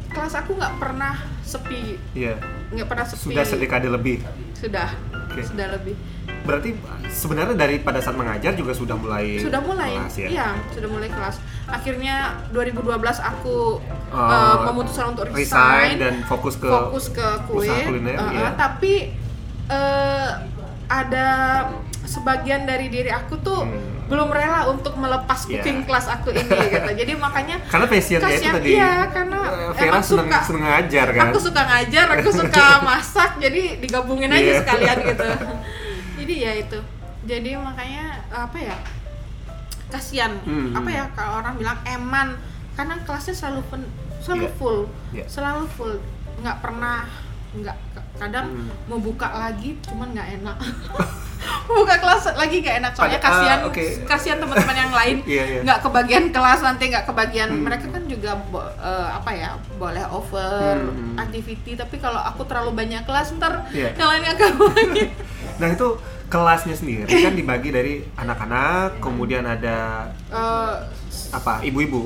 kelas 0.08 0.34
aku 0.36 0.50
nggak 0.54 0.74
pernah 0.78 1.14
sepi 1.42 1.98
Iya. 2.12 2.38
nggak 2.70 2.86
pernah 2.86 3.04
sepi 3.04 3.22
Sudah 3.28 3.44
sedekade 3.44 3.88
lebih. 3.88 4.22
sudah 4.54 4.88
Oke. 5.24 5.42
sudah 5.44 5.68
lebih 5.70 5.94
Berarti 6.40 6.72
sebenarnya 7.08 7.52
dari 7.54 7.76
pada 7.78 8.00
saat 8.00 8.14
mengajar 8.14 8.52
juga 8.52 8.72
sudah 8.72 8.96
mulai 8.96 9.36
sudah 9.36 9.60
mulai 9.60 9.92
kelas 9.98 10.16
ya. 10.16 10.28
iya 10.28 10.48
sudah 10.70 10.88
mulai 10.88 11.08
kelas 11.08 11.36
akhirnya 11.66 12.16
2012 12.50 12.88
aku 13.18 13.84
Oh, 14.08 14.16
eh, 14.16 14.56
memutuskan 14.64 15.12
untuk 15.12 15.28
resign 15.28 15.36
resign, 15.36 15.96
dan 16.00 16.14
fokus 16.24 16.56
ke 16.56 16.64
fokus 16.64 17.12
ke 17.12 17.26
kue 17.44 17.68
kuliner, 17.68 18.16
eh, 18.16 18.28
iya. 18.32 18.56
tapi 18.56 19.12
eh, 19.68 20.30
ada 20.86 21.26
sebagian 22.02 22.64
dari 22.64 22.88
diri 22.88 23.10
aku 23.10 23.36
tuh 23.38 23.60
Hmm. 23.60 24.08
belum 24.08 24.28
rela 24.28 24.64
untuk 24.66 24.96
melepas 24.96 25.44
Iya. 25.44 25.60
cooking 25.60 25.84
class 25.84 26.08
aku 26.08 26.32
ini 26.32 26.40
gitu 26.72 26.90
jadi 26.94 27.12
makanya 27.14 27.60
karena 27.62 27.84
passion 27.86 28.16
ya 28.18 28.28
itu 28.32 28.48
tadi. 28.50 28.70
iya, 28.72 28.92
karena 29.06 29.38
eh, 29.44 29.70
Vera 29.74 29.88
emang 29.90 30.00
seneng 30.02 30.26
suka. 30.26 30.38
seneng 30.42 30.62
ngajar 30.64 31.06
kan. 31.10 31.24
aku 31.26 31.38
suka 31.38 31.62
ngajar 31.62 32.06
aku 32.14 32.28
suka 32.40 32.64
masak 32.82 33.30
jadi 33.38 33.62
digabungin 33.76 34.30
aja 34.30 34.40
Iya. 34.42 34.58
sekalian 34.58 34.96
gitu 35.04 35.26
jadi 36.18 36.34
ya 36.34 36.52
itu 36.58 36.78
jadi 37.22 37.50
makanya 37.58 38.04
apa 38.30 38.56
ya 38.58 38.76
kasihan 39.88 40.32
Hmm, 40.42 40.72
apa 40.72 40.88
ya 40.88 41.04
kalau 41.12 41.32
orang 41.38 41.56
bilang 41.56 41.76
eman 41.86 42.36
karena 42.72 42.96
kelasnya 43.02 43.34
selalu 43.34 43.60
pen- 43.66 43.92
selalu 44.18 44.42
Iya. 44.42 44.52
full 44.54 44.78
Iya. 45.10 45.24
selalu 45.26 45.64
full 45.70 45.94
nggak 46.38 46.56
pernah 46.58 47.04
nggak 47.50 47.76
kadang 48.18 48.46
Hmm. 48.48 48.68
mau 48.84 48.98
buka 48.98 49.28
lagi 49.30 49.78
cuman 49.80 50.10
nggak 50.10 50.28
enak 50.36 50.56
buka 51.70 51.94
kelas 51.96 52.34
lagi 52.34 52.58
nggak 52.58 52.76
enak 52.78 52.92
soalnya 52.92 53.16
ah, 53.16 53.24
kasihan 53.24 53.58
oke. 53.62 53.84
kasihan 54.04 54.38
teman-teman 54.38 54.76
yang 54.76 54.92
lain 54.92 55.16
Iya, 55.28 55.44
iya. 55.46 55.60
nggak 55.62 55.78
kebagian 55.80 56.24
kelas 56.28 56.60
nanti 56.60 56.84
nggak 56.88 57.04
kebagian 57.04 57.48
Hmm. 57.48 57.62
mereka 57.62 57.86
kan 57.88 58.02
juga 58.04 58.34
bo- 58.44 58.66
eh, 58.74 59.08
apa 59.08 59.30
ya 59.30 59.50
boleh 59.72 60.04
over 60.08 60.74
Hmm, 60.76 61.14
hmm. 61.14 61.16
activity 61.16 61.72
tapi 61.74 61.96
kalau 61.96 62.18
aku 62.18 62.42
terlalu 62.42 62.74
banyak 62.74 63.02
kelas 63.02 63.38
ntar 63.38 63.64
Iya. 63.70 63.94
yang 63.94 64.08
lain 64.08 64.22
nggak 64.24 64.38
Nah 65.58 65.68
itu 65.68 65.88
kelasnya 66.28 66.70
sendiri 66.72 67.08
kan 67.08 67.32
dibagi 67.32 67.70
dari 67.70 68.04
anak-anak, 68.14 68.98
kemudian 68.98 69.42
ada 69.42 70.06
Eh, 70.28 70.74
apa 71.30 71.62
ibu-ibu, 71.62 72.04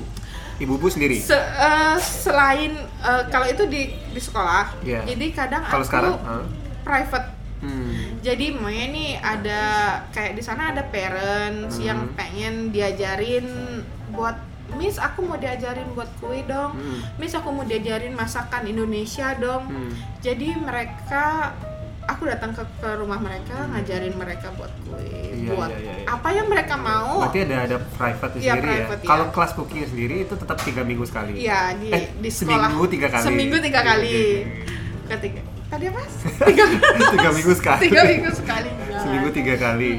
ibu-ibu 0.62 0.86
sendiri. 0.86 1.18
se- 1.18 1.34
eh, 1.52 1.96
selain 1.98 2.72
eh, 2.78 3.22
kalau 3.28 3.44
itu 3.44 3.66
di 3.66 3.82
di 3.90 4.20
sekolah 4.20 4.78
Iya. 4.80 5.02
jadi 5.04 5.26
kadang 5.32 5.62
Kalau 5.64 5.80
aku 5.80 5.88
sekarang, 5.88 6.14
ah. 6.20 6.44
private 6.80 7.28
Hmm. 7.58 8.18
jadi 8.18 8.46
makanya 8.52 8.86
nih 8.90 9.10
ada 9.16 9.60
kayak 10.10 10.34
di 10.34 10.42
sana 10.42 10.70
ada 10.70 10.82
parents 10.84 11.76
Hmm. 11.76 11.84
yang 11.84 12.00
pengen 12.12 12.70
diajarin 12.70 13.46
buat 14.08 14.34
Miss 14.72 14.96
aku 14.96 15.22
mau 15.22 15.36
diajarin 15.36 15.84
buat 15.92 16.08
kue 16.16 16.42
dong 16.42 16.72
Hmm. 16.72 16.98
Miss 17.16 17.30
aku 17.32 17.50
mau 17.50 17.62
diajarin 17.62 18.10
masakan 18.12 18.64
Indonesia 18.64 19.30
dong 19.36 19.68
Hmm. 19.68 19.92
jadi 20.18 20.56
mereka 20.56 21.54
aku 22.04 22.22
datang 22.24 22.50
ke, 22.50 22.62
ke 22.76 22.90
rumah 22.94 23.16
mereka 23.16 23.66
ngajarin 23.68 24.14
mereka 24.14 24.50
buat 24.52 24.72
kue 24.82 25.02
Iya, 25.32 25.50
buat 25.50 25.70
iya, 25.70 25.78
iya, 25.80 25.92
iya. 25.96 26.06
apa 26.08 26.28
yang 26.30 26.46
mereka 26.46 26.74
mau 26.76 27.18
Berarti 27.20 27.38
ada 27.42 27.56
ada 27.60 27.76
private 27.90 28.32
Iya, 28.34 28.42
sendiri 28.52 28.66
private, 28.68 28.90
ya. 28.92 28.98
iya. 28.98 29.08
Kalau 29.08 29.24
kelas 29.30 29.52
cooking 29.52 29.82
sendiri 29.84 30.16
itu 30.20 30.34
tetap 30.34 30.56
tiga 30.60 30.82
minggu 30.82 31.04
sekali. 31.04 31.32
Iya 31.36 31.60
di 31.74 31.88
Eh, 31.88 32.04
di 32.16 32.30
sekolah 32.30 32.68
seminggu 32.68 32.84
tiga 32.88 33.08
kali. 33.08 33.24
seminggu 33.24 33.56
tiga 33.58 33.80
Iya, 33.80 33.88
kali 33.88 34.08
iya, 34.08 34.22
iya. 34.22 34.46
ketiga 35.08 35.40
tadi 35.66 35.84
apa 35.88 36.00
tiga 36.48 36.64
tiga 37.10 37.30
minggu 37.32 37.52
sekali. 37.54 37.80
tiga 37.82 38.02
minggu 38.04 38.30
sekali 38.32 38.70
Seminggu 38.94 39.28
tiga 39.32 39.54
kali. 39.56 39.90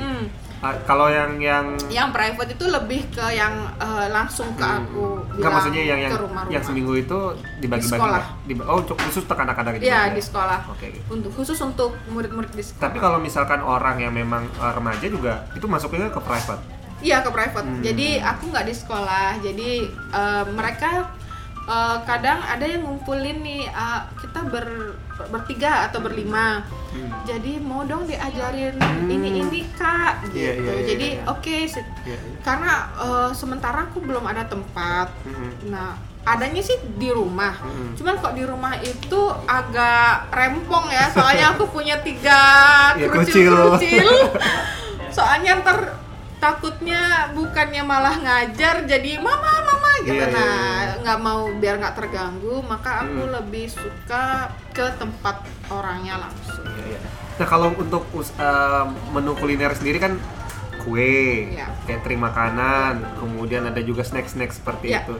Ah, 0.63 0.79
kalau 0.87 1.11
yang 1.11 1.35
yang 1.37 1.75
yang 1.91 2.07
private 2.09 2.55
itu 2.55 2.65
lebih 2.65 3.03
ke 3.11 3.25
yang 3.29 3.51
eh, 3.75 4.07
langsung 4.07 4.47
ke 4.55 4.63
Hmm. 4.63 4.79
aku 4.81 5.03
Enggak 5.35 5.51
maksudnya 5.51 5.83
yang 5.83 5.99
yang 5.99 6.09
ke 6.09 6.19
rumah-rumah. 6.19 6.53
yang 6.55 6.63
seminggu 6.63 6.93
itu 6.95 7.19
dibagi-bagi 7.59 7.83
Di 7.83 7.99
sekolah. 7.99 8.23
Di- 8.47 8.63
oh 8.63 8.77
untuk 8.79 8.95
khusus 8.97 9.21
untuk 9.21 9.35
anak-anak 9.37 9.71
gitu. 9.75 9.83
Iya 9.83 9.99
ya? 10.01 10.15
di 10.15 10.21
sekolah 10.23 10.59
Oke. 10.71 10.87
gitu. 10.89 11.03
untuk 11.11 11.31
khusus 11.35 11.59
untuk 11.59 11.91
murid-murid 12.07 12.47
di 12.49 12.63
sekolah 12.63 12.79
Tapi 12.81 12.97
kalau 12.97 13.19
misalkan 13.19 13.59
orang 13.59 13.99
yang 13.99 14.15
memang 14.15 14.47
eh, 14.47 14.71
remaja 14.71 15.03
juga 15.03 15.51
itu 15.51 15.67
masuknya 15.67 16.07
ke 16.07 16.21
private. 16.23 16.63
Iya 17.03 17.19
ke 17.19 17.29
private. 17.29 17.67
Hmm. 17.67 17.83
Jadi 17.83 18.07
aku 18.17 18.43
nggak 18.47 18.63
di 18.63 18.73
sekolah. 18.73 19.27
Jadi 19.43 19.69
eh, 19.91 20.43
mereka 20.47 21.11
eh, 21.65 21.97
kadang 22.03 22.39
ada 22.39 22.63
yang 22.63 22.81
ngumpulin 22.81 23.39
nih 23.39 23.63
eh, 23.65 24.01
kita 24.17 24.43
ber 24.45 24.67
bertiga 25.23 25.87
atau 25.87 25.99
berlima. 25.99 26.65
Hmm. 26.89 27.09
Jadi 27.23 27.57
mau 27.57 27.83
dong 27.83 28.03
diajarin 28.03 28.75
Hmm. 28.75 29.07
ini 29.07 29.39
ini 29.39 29.61
kak 29.71 30.25
gitu. 30.27 30.37
Iya, 30.39 30.51
iya, 30.55 30.71
iya, 30.73 30.85
Jadi 30.85 31.07
iya. 31.13 31.23
oke 31.25 31.55
se- 31.65 31.85
Iya, 32.03 32.13
iya. 32.13 32.37
karena 32.41 32.71
eh, 32.97 33.29
sementara 33.31 33.85
aku 33.85 33.99
belum 33.99 34.23
ada 34.23 34.43
tempat. 34.43 35.13
Hmm. 35.23 35.51
Nah 35.67 35.93
adanya 36.23 36.59
sih 36.59 36.75
di 36.93 37.09
rumah. 37.09 37.51
Hmm. 37.53 37.93
Cuman 37.93 38.15
kok 38.17 38.31
di 38.31 38.43
rumah 38.43 38.73
itu 38.77 39.21
agak 39.43 40.29
rempong 40.29 40.87
ya. 40.89 41.07
Soalnya 41.09 41.45
aku 41.53 41.69
punya 41.69 41.99
tiga 41.99 42.41
Iya, 42.95 43.07
kerucil-kerucil. 43.07 44.07
Soalnya 45.15 45.61
ntar 45.61 45.77
takutnya 46.43 47.01
bukannya 47.31 47.81
malah 47.81 48.15
ngajar 48.15 48.83
jadi 48.83 49.15
mama 49.17 49.63
mama 49.63 49.89
gitu 50.01 50.11
Iya, 50.13 50.27
iya, 50.27 50.35
nah 50.35 50.59
iya. 50.83 50.99
nggak 50.99 51.19
mau 51.19 51.41
biar 51.53 51.75
nggak 51.77 51.95
terganggu 51.95 52.59
maka 52.61 53.01
aku 53.01 53.21
Hmm. 53.21 53.33
lebih 53.33 53.65
suka 53.65 54.25
ke 54.69 54.85
tempat 54.93 55.39
orangnya 55.69 56.19
langsung 56.19 56.67
Iya, 56.67 56.83
iya. 56.89 56.99
Nah 57.33 57.47
kalau 57.47 57.71
untuk 57.73 58.03
us- 58.13 58.35
eh, 58.35 58.83
menu 59.09 59.33
kuliner 59.33 59.71
sendiri 59.71 59.97
kan 59.97 60.19
kue, 60.79 61.47
Iya. 61.49 61.71
catering 61.87 62.19
makanan, 62.19 62.93
kemudian 63.15 63.63
ada 63.63 63.79
juga 63.79 64.03
snack-snack 64.03 64.51
seperti 64.51 64.91
Iya. 64.91 65.01
itu. 65.01 65.15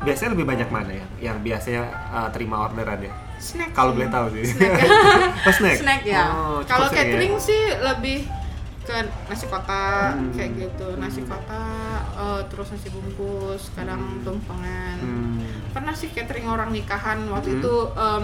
Biasanya 0.00 0.30
lebih 0.32 0.46
banyak 0.46 0.68
mana 0.68 0.94
ya? 0.94 1.06
Yang 1.20 1.36
biasanya 1.42 1.82
eh, 2.08 2.28
terima 2.30 2.62
orderan 2.62 3.02
ya? 3.02 3.12
snack 3.36 3.70
Kalau 3.70 3.92
boleh 3.92 4.06
tahu 4.08 4.26
sih. 4.32 4.46
snack, 4.48 4.78
oh, 5.46 5.52
snack. 5.52 5.76
snack 5.76 6.02
ya 6.04 6.22
Oh, 6.28 6.58
kalau 6.64 6.86
ya? 6.86 6.94
catering 6.96 7.34
sih 7.36 7.60
lebih 7.76 8.26
ke 8.88 8.96
nasi 9.26 9.44
kotak 9.46 10.16
Hmm. 10.16 10.32
kayak 10.32 10.50
gitu 10.56 10.96
nasi 10.96 11.20
Hmm. 11.20 11.28
kotak 11.28 12.00
eh, 12.16 12.40
terus 12.48 12.72
nasi 12.72 12.88
bungkus 12.88 13.68
kadang 13.72 14.00
Hmm. 14.00 14.24
tumpengan 14.24 14.96
Hmm. 14.98 15.44
pernah 15.70 15.92
sih 15.92 16.08
catering 16.08 16.48
orang 16.48 16.72
nikahan 16.72 17.20
waktu 17.28 17.52
Hmm. 17.52 17.58
itu 17.60 17.74
em, 17.92 18.22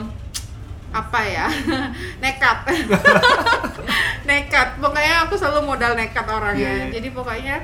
apa 0.90 1.20
ya 1.20 1.46
nekat 2.22 2.58
nekat 4.24 4.78
pokoknya 4.78 5.14
aku 5.22 5.34
selalu 5.34 5.60
modal 5.66 5.92
nekat 5.92 6.24
orangnya 6.24 6.64
Iya, 6.64 6.82
iya. 6.82 6.92
jadi 6.92 7.08
pokoknya 7.10 7.56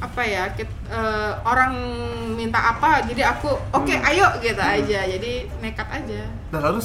apa 0.00 0.22
ya 0.24 0.50
kit- 0.50 0.82
eh, 0.88 1.32
orang 1.42 1.72
minta 2.32 2.58
apa 2.58 3.06
jadi 3.06 3.22
aku 3.30 3.54
oke 3.70 3.92
Hmm. 3.92 4.08
ayo 4.08 4.26
gitu 4.40 4.58
Hmm. 4.58 4.74
aja 4.74 5.00
jadi 5.06 5.32
nekat 5.60 5.86
aja 5.86 6.26
Nah 6.50 6.60
lalu 6.60 6.82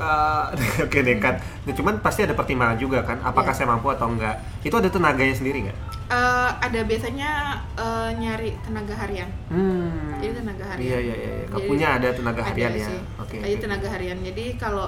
eh, 0.00 0.44
oke 0.84 0.98
nekat. 0.98 1.34
Nah, 1.62 1.72
cuman 1.72 1.94
pasti 2.00 2.20
ada 2.22 2.32
pertimbangan 2.32 2.74
juga 2.74 3.04
kan. 3.04 3.20
Apakah 3.20 3.52
Iya. 3.52 3.58
saya 3.58 3.68
mampu 3.68 3.88
atau 3.88 4.08
enggak? 4.08 4.34
Itu 4.60 4.74
ada 4.74 4.88
tenaganya 4.88 5.32
sendiri 5.32 5.68
nggak? 5.68 5.78
Eh, 6.10 6.50
ada 6.58 6.80
biasanya 6.82 7.30
eh, 7.76 8.10
nyari 8.16 8.50
tenaga 8.60 8.94
harian 8.96 9.30
Hmm. 9.46 10.18
Jadi 10.18 10.32
tenaga 10.36 10.64
harian. 10.66 10.82
Iya 10.82 10.98
iya 10.98 11.14
iya. 11.14 11.32
Jadi 11.46 11.68
Punya 11.68 11.88
ada 11.94 12.08
tenaga 12.10 12.40
ada 12.40 12.48
harian 12.50 12.72
ya. 12.74 12.88
Oke. 13.16 13.36
Jadi 13.38 13.54
oke. 13.54 13.62
tenaga 13.62 13.86
harian 13.88 14.18
jadi 14.20 14.44
kalau 14.56 14.86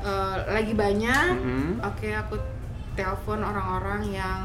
eh, 0.00 0.36
lagi 0.50 0.72
banyak 0.74 1.26
Mhm. 1.30 1.70
oke 1.80 2.08
aku 2.18 2.34
telepon 2.92 3.40
orang-orang 3.40 4.02
yang 4.10 4.40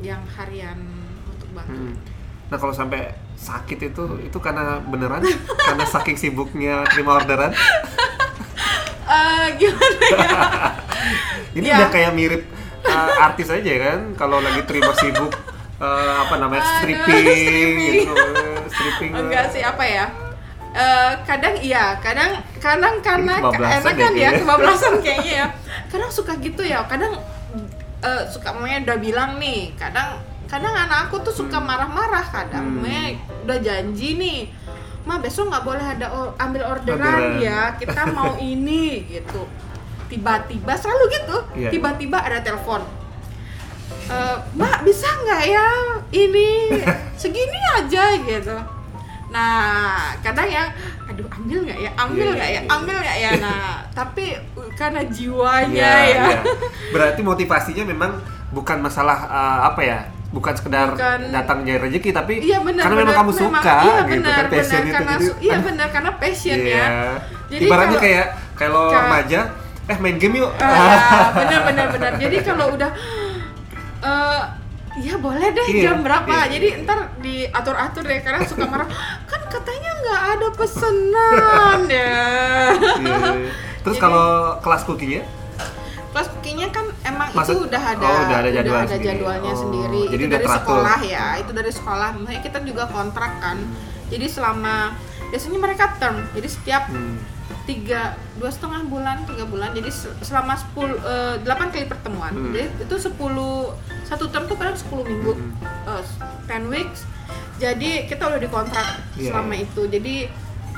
yang 0.00 0.20
harian 0.30 0.76
untuk 1.24 1.48
bantu 1.52 1.76
Hmm. 1.76 1.94
Nah 2.48 2.56
kalau 2.56 2.72
sampai 2.72 3.08
sakit 3.32 3.78
itu 3.86 4.02
itu 4.20 4.38
karena 4.38 4.80
beneran 4.82 5.20
karena 5.68 5.84
saking 5.84 6.16
sibuknya 6.16 6.84
terima 6.86 7.16
orderan 7.16 7.52
Eh, 9.10 9.46
gimana 9.56 10.06
ya 10.08 10.30
ini 11.58 11.66
Ya. 11.66 11.76
udah 11.76 11.88
kayak 11.90 12.12
mirip 12.12 12.42
uh, 12.82 13.10
artis 13.20 13.50
aja 13.50 13.72
kan 13.76 13.98
kalau 14.14 14.38
lagi 14.38 14.62
terima 14.62 14.94
sibuk 14.94 15.34
uh, 15.76 16.14
apa 16.22 16.34
namanya 16.36 16.62
Aduh, 16.62 16.74
stripping, 16.78 17.26
stripping. 17.26 17.74
gitu 17.98 18.12
uh, 18.12 18.58
stripping 18.66 19.10
uh, 19.10 19.18
enggak 19.20 19.44
sih 19.50 19.62
apa 19.62 19.84
ya 19.84 20.06
Eh, 20.70 21.12
kadang 21.26 21.58
iya 21.58 21.98
kadang 21.98 22.38
kadang 22.62 23.02
karena 23.02 23.42
enak 23.42 23.82
kan 23.90 24.14
ya 24.14 24.30
kayaknya. 24.30 24.38
kebablasan 24.38 24.94
kayaknya 25.02 25.32
ya 25.34 25.46
kadang 25.90 26.06
suka 26.08 26.38
gitu 26.38 26.62
ya 26.62 26.86
kadang 26.86 27.18
eh, 27.98 28.22
suka 28.30 28.54
mamanya 28.54 28.86
udah 28.86 28.98
bilang 29.02 29.30
nih 29.36 29.74
kadang 29.74 30.22
kadang 30.46 30.70
anak 30.70 31.10
aku 31.10 31.26
tuh 31.26 31.34
suka 31.34 31.58
Hmm. 31.58 31.66
marah-marah 31.66 32.22
kadang 32.22 32.70
Hmm. 32.78 33.18
udah 33.42 33.58
janji 33.58 34.14
nih 34.14 34.38
ma 35.02 35.16
besok 35.16 35.48
nggak 35.48 35.64
boleh 35.64 35.86
ada 35.90 36.06
or- 36.08 36.34
ambil 36.36 36.62
orderan 36.66 37.00
Orderan. 37.00 37.40
ya 37.40 37.60
kita 37.74 38.02
mau 38.10 38.36
ini 38.52 39.06
gitu 39.06 39.42
tiba-tiba 40.06 40.72
selalu 40.74 41.04
gitu 41.12 41.36
Iya. 41.56 41.70
tiba-tiba 41.70 42.18
ada 42.18 42.40
telepon 42.40 42.82
Eh, 44.02 44.36
mbak 44.54 44.82
bisa 44.82 45.06
nggak 45.06 45.42
ya 45.46 45.66
ini 46.10 46.66
segini 47.20 47.58
aja 47.72 48.18
gitu 48.18 48.56
nah 49.30 50.10
kadang 50.18 50.50
yang 50.50 50.66
aduh 51.06 51.26
ambil 51.32 51.62
nggak 51.62 51.78
ya 51.78 51.90
ambil 51.96 52.26
Iya, 52.26 52.34
nggak 52.34 52.50
iya, 52.50 52.56
ya 52.56 52.60
iya. 52.60 52.70
ambil 52.72 52.96
nggak 52.98 53.16
ya 53.16 53.30
nah 53.46 53.62
tapi 53.92 54.34
karena 54.74 55.06
jiwanya 55.06 55.78
Iya, 55.78 55.94
ya 56.10 56.22
iya. 56.26 56.42
berarti 56.90 57.22
motivasinya 57.22 57.84
memang 57.84 58.18
bukan 58.50 58.82
masalah 58.82 59.30
uh, 59.30 59.58
apa 59.64 59.80
ya 59.80 59.98
bukan 60.30 60.52
sekedar 60.54 60.88
Bukan- 60.92 61.30
datang 61.30 61.58
nyari 61.60 61.80
rezeki 61.84 62.10
tapi 62.10 62.38
iya 62.38 62.58
benar 62.60 62.82
karena 62.82 62.96
memang 62.96 63.06
benar, 63.08 63.18
kamu 63.18 63.30
memang- 63.32 63.42
suka 63.42 63.74
iya 63.76 63.96
gitu 63.98 64.10
benar 64.12 64.30
kan 64.32 64.46
passion 64.48 64.70
benar 64.70 64.80
itu 64.80 64.94
karena 64.94 65.10
jadi 65.10 65.26
iya 65.40 65.50
aduh, 65.52 65.64
benar 65.66 65.88
karena 65.90 66.10
passion 66.16 66.58
iya. 66.60 66.70
ya 66.70 66.86
Jadi 67.50 67.62
ibaratnya 67.64 67.90
kalau- 67.90 68.04
kayak 68.04 68.26
kalau 68.54 68.84
remaja 68.88 69.40
eh 69.84 69.98
main 69.98 70.16
game 70.16 70.38
yuk. 70.38 70.52
Ah, 70.54 71.34
benar 71.40 71.60
benar 71.66 71.86
benar. 71.90 72.12
Jadi 72.14 72.36
kalau 72.40 72.66
udah 72.70 72.90
eh 74.00 74.42
ya 75.00 75.14
boleh 75.16 75.48
deh 75.50 75.66
Iya, 75.68 75.82
jam 75.84 75.98
berapa? 76.00 76.28
iya. 76.28 76.46
jadi 76.48 76.68
ntar 76.82 76.98
diatur 77.18 77.74
atur 77.74 78.02
deh 78.04 78.20
karena 78.20 78.42
suka 78.44 78.64
marah 78.64 78.86
kan 79.24 79.42
katanya 79.44 79.90
nggak 79.96 80.22
ada 80.30 80.48
pesenan. 80.52 81.78
Ya. 81.90 82.22
Iya. 83.00 83.18
terus 83.80 83.96
kalau 83.96 84.28
kelas 84.58 84.84
cookingnya 84.84 85.26
kelas 86.10 86.26
cookingnya 86.28 86.68
kan 86.68 86.86
emang 87.02 87.28
Maksud- 87.30 87.54
itu 87.54 87.60
udah 87.66 87.82
ada 87.88 88.04
oh, 88.04 88.20
udah 88.24 88.38
ada 88.38 88.50
jadwal 88.50 88.76
ada 88.76 88.88
sendiri. 88.88 89.06
jadwalnya 89.06 89.52
Oh, 89.52 89.60
sendiri 89.60 90.02
jadi 90.04 90.14
itu 90.16 90.26
udah 90.26 90.32
dari 90.32 90.44
teratur. 90.44 90.60
sekolah 90.66 90.98
ya 91.00 91.26
itu 91.36 91.50
dari 91.52 91.72
sekolah 91.72 92.08
makanya 92.14 92.40
kita 92.42 92.58
juga 92.62 92.84
kontrak 92.86 93.32
kan 93.38 93.58
jadi 94.06 94.26
selama 94.26 94.74
biasanya 95.28 95.58
mereka 95.60 95.84
term 95.96 96.16
jadi 96.30 96.48
setiap 96.48 96.84
hmm. 96.88 97.16
tiga 97.62 98.00
dua 98.34 98.48
setengah 98.48 98.82
bulan 98.84 99.22
tiga 99.24 99.44
bulan 99.44 99.70
jadi 99.70 99.86
se- 99.88 100.10
selama 100.20 100.54
sepuluh 100.54 100.98
eh, 100.98 101.34
delapan 101.40 101.66
kali 101.68 101.86
pertemuan 101.86 102.32
Hmm. 102.32 102.50
jadi 102.50 102.66
itu 102.80 102.94
sepuluh 102.98 103.70
satu 104.02 104.26
term 104.26 104.44
tuh 104.44 104.56
kadang 104.56 104.74
10 104.74 104.90
minggu 105.04 105.32
Hmm. 105.32 105.54
eh, 105.86 106.02
10 106.44 106.66
weeks 106.68 107.06
jadi 107.56 107.90
kita 108.04 108.26
udah 108.26 108.40
dikontrak 108.40 108.88
Iya, 109.14 109.30
selama 109.30 109.54
iya. 109.54 109.62
itu 109.62 109.82
jadi 109.86 110.14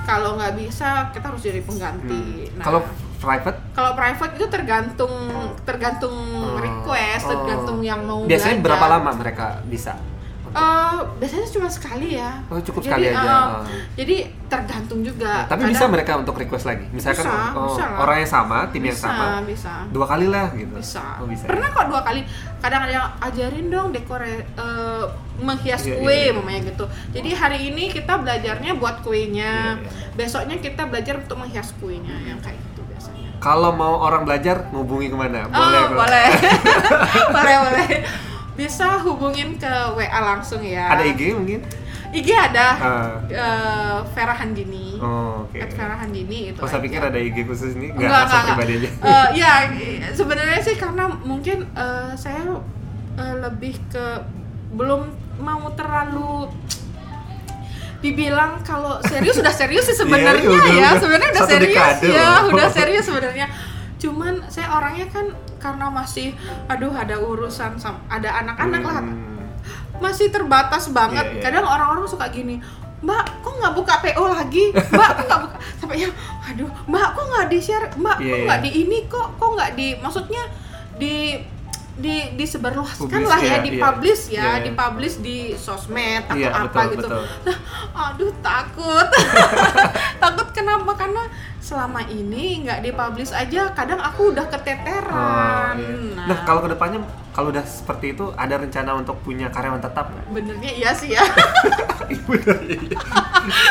kalau 0.03 0.35
nggak 0.35 0.59
bisa 0.59 0.89
kita 1.09 1.25
harus 1.25 1.41
jadi 1.41 1.61
pengganti 1.63 2.21
Hmm. 2.45 2.59
Nah, 2.59 2.65
kalau 2.67 2.81
private 3.23 3.59
kalau 3.73 3.95
private 3.95 4.33
itu 4.35 4.47
tergantung 4.49 5.15
tergantung 5.63 6.15
Oh, 6.43 6.59
request, 6.59 7.25
oh. 7.25 7.31
tergantung 7.33 7.79
yang 7.81 8.03
mau 8.03 8.27
biasanya 8.27 8.59
belajar. 8.59 8.67
berapa 8.67 8.87
lama 8.91 9.11
mereka 9.15 9.47
bisa 9.65 9.95
Eh, 10.53 10.97
biasanya 11.17 11.49
cuma 11.49 11.65
sekali 11.65 12.21
ya. 12.21 12.37
Oh, 12.53 12.61
cukup 12.61 12.85
Jadi, 12.85 12.93
sekali 12.93 13.05
aja. 13.09 13.25
Oh. 13.57 13.65
Jadi 13.97 14.17
tergantung 14.53 15.01
juga. 15.01 15.49
tapi 15.49 15.65
Kadang 15.65 15.73
bisa 15.73 15.85
mereka 15.89 16.13
untuk 16.21 16.37
request 16.37 16.69
lagi 16.69 16.85
misalkan 16.93 17.25
Bisa, 17.25 17.57
oh, 17.57 17.73
bisa 17.73 17.85
orang 17.97 18.17
yang 18.21 18.29
sama 18.29 18.57
tim 18.69 18.85
yang 18.85 18.93
bisa, 18.93 19.09
sama 19.09 19.41
bisa. 19.49 19.73
dua 19.89 20.05
kali 20.05 20.29
lah 20.29 20.53
gitu 20.53 20.77
Bisa. 20.77 21.17
oh, 21.17 21.25
bisa 21.25 21.49
Pernah 21.49 21.73
kok 21.73 21.89
dua 21.89 22.05
kali. 22.05 22.21
Kadang 22.61 22.85
ada 22.85 22.93
yang 22.93 23.09
ajarin 23.23 23.67
dong 23.67 23.97
dekor 23.97 24.21
eh, 24.21 24.45
menghias 25.41 25.83
Iya, 25.83 25.97
kue, 25.97 26.13
iya. 26.21 26.37
mamanya 26.37 26.61
gitu. 26.69 26.85
Jadi 27.11 27.31
hari 27.33 27.59
ini 27.73 27.89
kita 27.89 28.13
belajarnya 28.21 28.77
buat 28.77 29.01
kuenya. 29.01 29.81
Iya, 29.81 29.89
iya. 29.89 30.13
Besoknya 30.13 30.61
kita 30.61 30.85
belajar 30.85 31.17
untuk 31.17 31.41
menghias 31.41 31.73
kuenya 31.81 32.13
yang 32.23 32.37
kayak 32.39 32.61
gitu. 32.61 32.72
Kalau 33.43 33.75
mau 33.75 33.99
orang 33.99 34.23
belajar 34.23 34.71
ngubungi 34.71 35.11
ke 35.11 35.17
mana 35.19 35.51
oh, 35.51 35.51
Kak? 35.51 35.91
boleh. 35.99 36.29
boleh, 37.35 37.57
boleh. 37.67 37.89
Bisa 38.55 39.03
hubungin 39.03 39.59
ke 39.59 39.73
WA 39.99 40.21
langsung 40.23 40.63
ya. 40.63 40.95
ada 40.95 41.03
IG 41.03 41.35
mungkin 41.35 41.61
IG 42.13 42.29
ada. 42.29 42.69
Ah. 42.77 43.11
eh, 43.27 43.99
Vera 44.13 44.37
Handini. 44.37 45.01
oh, 45.01 45.49
oke 45.49 45.57
At 45.57 45.73
Vera 45.73 45.97
Handini 45.97 46.53
itu. 46.53 46.61
Oh, 46.61 46.69
saya 46.69 46.85
pikir 46.85 47.01
ada 47.01 47.17
IG 47.17 47.49
khusus 47.49 47.73
nih, 47.73 47.89
nggak 47.97 48.05
enggak 48.05 48.13
langsung 48.13 48.39
enggak, 48.39 48.49
pribadi 48.53 48.73
aja. 48.77 48.89
enggak. 48.93 49.09
Eh, 49.11 49.29
ya 49.41 49.53
sebenarnya 50.13 50.61
sih 50.61 50.77
karena 50.77 51.05
mungkin 51.25 51.59
eh, 51.73 52.13
saya 52.15 52.41
eh, 53.17 53.35
lebih 53.41 53.75
ke 53.89 54.07
belum 54.77 55.09
mau 55.41 55.65
terlalu 55.73 56.53
dibilang 58.03 58.61
kalau 58.61 58.99
serius 59.01 59.39
sudah 59.39 59.51
serius 59.51 59.87
sih 59.87 59.95
sebenarnya 59.95 60.43
Iya, 60.43 60.59
ya 60.59 60.89
udah 60.91 60.93
sebenarnya 60.99 61.29
udah 61.31 61.43
serius 61.47 61.97
ya 62.03 62.29
udah 62.45 62.69
serius 62.69 63.05
sebenarnya 63.07 63.47
cuman 63.97 64.35
saya 64.47 64.69
orangnya 64.73 65.07
kan 65.07 65.31
karena 65.57 65.87
masih 65.89 66.35
aduh 66.67 66.91
ada 66.91 67.15
urusan 67.17 67.79
sam- 67.79 68.03
ada 68.09 68.35
anak-anak 68.37 68.83
lah 68.83 68.95
Hmm. 68.99 69.47
masih 70.03 70.27
terbatas 70.29 70.91
banget. 70.91 71.23
Iya, 71.23 71.35
iya. 71.39 71.43
Kadang 71.45 71.63
orang-orang 71.63 72.03
suka 72.05 72.27
gini, 72.27 72.59
Mbak, 72.99 73.25
kok 73.39 73.55
nggak 73.55 73.71
buka 73.73 73.95
PO 74.03 74.25
lagi? 74.27 74.75
Mbak, 74.75 75.11
kok 75.15 75.25
nggak 75.25 75.41
buka? 75.41 75.57
Sampai 75.79 76.03
ya, 76.03 76.11
aduh, 76.45 76.67
Mbak, 76.85 77.09
kok 77.15 77.25
nggak 77.25 77.47
di 77.47 77.59
share? 77.59 77.87
Mbak, 77.95 78.17
Iya, 78.19 78.27
kok 78.27 78.35
iya. 78.35 78.45
nggak 78.45 78.61
di 78.61 78.71
ini 78.77 78.99
kok? 79.07 79.27
Kok 79.39 79.51
nggak 79.55 79.71
di? 79.73 79.89
Maksudnya 79.97 80.43
di 80.93 81.15
di 81.93 82.33
disebarluaskan 82.35 83.21
lah 83.21 83.37
ya, 83.37 83.47
iya, 83.53 83.57
dipublish 83.61 84.33
iya. 84.33 84.41
ya, 84.41 84.53
Iya. 84.57 84.65
dipublish 84.65 85.21
di 85.21 85.53
sosmed 85.53 86.25
atau 86.25 86.41
Iya, 86.41 86.49
apa 86.51 86.89
betul, 86.89 86.93
gitu. 86.95 87.07
betul. 87.07 87.23
Nah, 87.45 87.57
aduh 87.93 88.33
takut, 88.41 89.09
takut 90.23 90.49
kenapa? 90.51 90.91
Karena 90.97 91.23
selama 91.61 92.01
ini 92.09 92.65
nggak 92.65 92.81
dipublish 92.81 93.31
aja, 93.31 93.71
kadang 93.71 94.01
aku 94.01 94.33
udah 94.33 94.45
Oh, 94.45 94.51
keteteran. 94.51 95.75
iya. 95.77 96.25
Nah, 96.27 96.39
kalau 96.43 96.65
ke 96.65 96.73
depannya 96.73 97.05
kalau 97.33 97.49
udah 97.49 97.65
seperti 97.65 98.13
itu 98.13 98.29
ada 98.35 98.55
rencana 98.55 98.93
untuk 98.93 99.17
punya 99.19 99.49
karyawan 99.49 99.81
tetap 99.81 100.07
nggak? 100.07 100.25
benernya 100.31 100.71
iya 100.71 100.91
sih 100.93 101.11
ya. 101.11 101.25
Bener, 102.23 102.59
iya. 102.69 102.93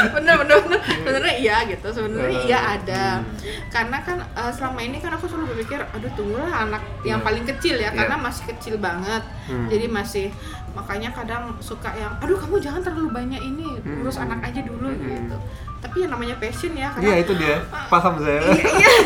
bener 0.10 0.34
bener 0.36 0.58
bener 0.60 0.80
benernya 1.00 1.36
iya 1.36 1.56
gitu 1.64 1.88
sebenarnya 1.88 2.34
Eh, 2.34 2.48
iya 2.48 2.60
ada 2.76 3.04
hmm. 3.20 3.70
karena 3.70 3.98
kan 4.02 4.18
eh, 4.18 4.52
selama 4.52 4.80
ini 4.82 4.98
kan 4.98 5.14
aku 5.14 5.26
selalu 5.26 5.54
berpikir 5.54 5.78
aduh 5.86 6.10
tunggulah 6.12 6.50
anak 6.50 6.82
yang 7.04 7.22
Iya. 7.22 7.26
paling 7.28 7.46
kecil 7.46 7.76
ya 7.78 7.88
Iya. 7.88 7.96
karena 7.96 8.16
masih 8.18 8.44
kecil 8.48 8.76
banget 8.78 9.24
Hmm. 9.46 9.68
jadi 9.68 9.86
masih 9.88 10.26
makanya 10.72 11.10
kadang 11.12 11.44
suka 11.60 11.92
yang 11.92 12.16
aduh 12.18 12.36
kamu 12.36 12.56
jangan 12.58 12.82
terlalu 12.82 13.10
banyak 13.10 13.42
ini 13.42 13.68
Hmm. 13.78 14.02
urus 14.02 14.16
anak 14.16 14.40
aja 14.42 14.62
dulu 14.62 14.88
Hmm. 14.88 15.04
gitu 15.04 15.38
tapi 15.82 15.98
yang 16.00 16.12
namanya 16.12 16.36
passion 16.38 16.72
ya 16.72 16.94
Iya 16.94 17.02
karena 17.10 17.16
itu 17.20 17.34
dia, 17.36 17.56
paham 17.92 18.14
saya. 18.18 18.40
iya 18.46 18.70
iya 18.72 18.90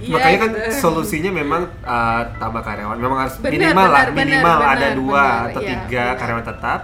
Iya, 0.00 0.12
Makanya 0.12 0.38
kan 0.40 0.50
solusinya 0.74 1.30
memang 1.30 1.62
uh, 1.82 2.22
tambah 2.34 2.60
karyawan. 2.60 2.96
Memang 2.96 3.18
harus 3.20 3.36
Benar, 3.36 3.52
minimal 3.52 3.84
lah, 3.84 4.02
benar, 4.02 4.08
benar, 4.10 4.24
minimal 4.26 4.58
ada 4.58 4.72
benar, 4.74 4.92
dua 4.94 5.12
benar, 5.22 5.44
atau 5.46 5.60
iya, 5.60 5.68
tiga 5.70 6.02
benar. 6.02 6.18
karyawan 6.18 6.44
tetap. 6.46 6.80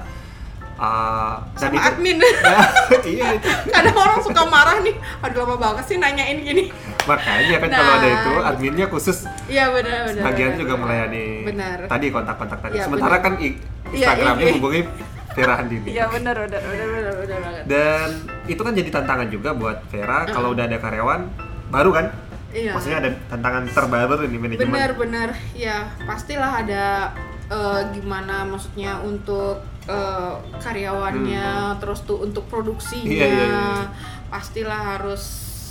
Uh, 0.76 1.37
sama 1.55 1.76
itu, 1.76 1.88
admin 1.92 2.16
iya 3.12 3.37
itu. 3.37 3.48
kadang 3.68 3.92
orang 3.94 4.16
suka 4.18 4.48
marah 4.48 4.81
nih 4.81 4.96
aduh 5.20 5.44
lama 5.44 5.61
banget 5.61 5.85
sih 5.87 5.96
nanyain 5.96 6.40
gini 6.40 6.72
Makanya 7.05 7.57
kan 7.59 7.68
kalau 7.70 7.92
ada 7.94 8.00
Nah, 8.00 8.16
itu 8.16 8.33
adminnya 8.42 8.87
khusus 8.88 9.29
iya 9.44 9.68
benar 9.68 10.09
benar 10.09 10.24
bagian 10.24 10.50
benar, 10.50 10.61
juga 10.64 10.74
melayani 10.79 11.26
benar 11.44 11.79
tadi 11.85 12.07
kontak-kontak 12.09 12.59
tadi. 12.62 12.74
Iya, 12.74 12.85
Sementara 12.88 13.12
benar. 13.12 13.24
kan 13.26 13.33
Iya, 13.37 13.53
Instagramnya 13.92 14.44
iya. 14.44 14.55
hubungi 14.55 14.83
Vera 15.31 15.55
Handini. 15.55 15.87
iya 15.88 16.05
benar 16.07 16.35
benar 16.40 16.59
benar 16.61 16.87
benar 16.90 17.38
banget 17.40 17.62
Dan 17.64 18.09
itu 18.46 18.61
kan 18.61 18.72
jadi 18.72 18.90
tantangan 18.90 19.29
juga 19.29 19.50
buat 19.53 19.79
Vera 19.87 20.26
kalau 20.26 20.50
udah 20.50 20.64
ada 20.64 20.76
karyawan 20.76 21.20
baru 21.68 21.90
kan? 21.92 22.07
Iya. 22.50 22.74
Maksudnya 22.74 22.98
ada 22.98 23.11
tantangan 23.31 23.62
terbaru 23.64 24.22
ini 24.24 24.37
manajemen. 24.37 24.66
Benar-benar 24.68 25.29
ya 25.53 25.76
pastilah 26.03 26.50
ada 26.59 27.14
eh, 27.46 27.81
gimana 27.92 28.42
maksudnya 28.42 28.98
untuk 29.00 29.62
eh, 29.87 30.35
karyawannya 30.59 31.46
terus 31.79 32.03
tuh 32.03 32.18
untuk 32.18 32.46
produksinya 32.46 33.07
Hmm. 33.07 33.14
Iya, 33.14 33.26
iya, 33.29 33.46
iya. 33.46 33.87
pastilah 34.26 34.81
harus 34.92 35.22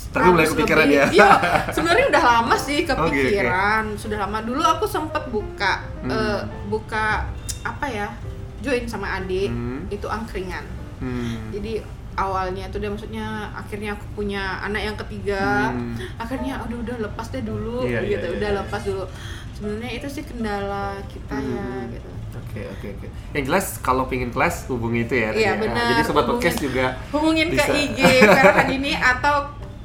Tapi 0.10 0.26
mulai 0.26 0.48
kepikiran 0.48 0.86
lebih- 0.88 0.98
ya? 0.98 1.06
Iya, 1.14 1.32
sebenarnya 1.70 2.06
udah 2.10 2.24
lama 2.26 2.56
sih 2.58 2.82
Oke, 2.82 2.96
oke. 2.96 3.12
kepikiran, 3.14 3.84
sudah 3.94 4.18
lama. 4.20 4.40
Dulu 4.42 4.58
aku 4.64 4.86
sempet 4.86 5.24
buka 5.28 5.84
Hmm. 6.02 6.10
eh, 6.10 6.40
buka 6.66 7.28
apa 7.62 7.86
ya? 7.86 8.08
Join 8.60 8.86
sama 8.86 9.08
adik 9.16 9.48
Hmm. 9.48 9.88
itu 9.88 10.06
angkringan. 10.06 10.66
Hmm. 10.98 11.50
Jadi 11.50 11.80
awalnya 12.14 12.68
itu 12.68 12.76
dia 12.76 12.90
maksudnya 12.90 13.26
akhirnya 13.50 13.96
aku 13.96 14.06
punya 14.14 14.60
anak 14.62 14.82
yang 14.84 14.98
ketiga 14.98 15.72
Hmm. 15.72 15.96
akhirnya 16.16 16.60
udah 16.62 16.78
udah 16.82 16.98
lepas 17.02 17.28
deh 17.30 17.40
dulu 17.42 17.82
Iya, 17.82 18.00
iya, 18.00 18.10
gitu 18.12 18.28
iya, 18.28 18.36
udah 18.36 18.50
iya. 18.50 18.60
lepas 18.60 18.82
dulu 18.84 19.04
sebenarnya 19.54 19.92
itu 19.94 20.08
sih 20.10 20.24
kendala 20.24 20.86
kita 21.06 21.36
ya 21.36 21.64
Hmm. 21.64 21.88
gitu 21.90 22.10
Oke 22.40 22.62
oke 22.68 22.88
oke. 22.92 23.08
Yang 23.32 23.44
jelas 23.46 23.66
kalau 23.80 24.04
pingin 24.06 24.30
kelas 24.30 24.66
hubungi 24.66 25.04
itu 25.04 25.16
ya. 25.16 25.30
Iya, 25.32 25.54
Tania. 25.54 25.62
benar. 25.62 25.86
Jadi 25.88 26.02
sobat 26.04 26.14
Hubungin. 26.20 26.34
podcast 26.36 26.58
juga. 26.60 26.86
hubungin 27.10 27.48
Bisa. 27.48 27.64
ke 27.64 27.74
IG 27.78 28.00
Farhan 28.28 28.70
ini 28.72 28.92
atau 28.96 29.36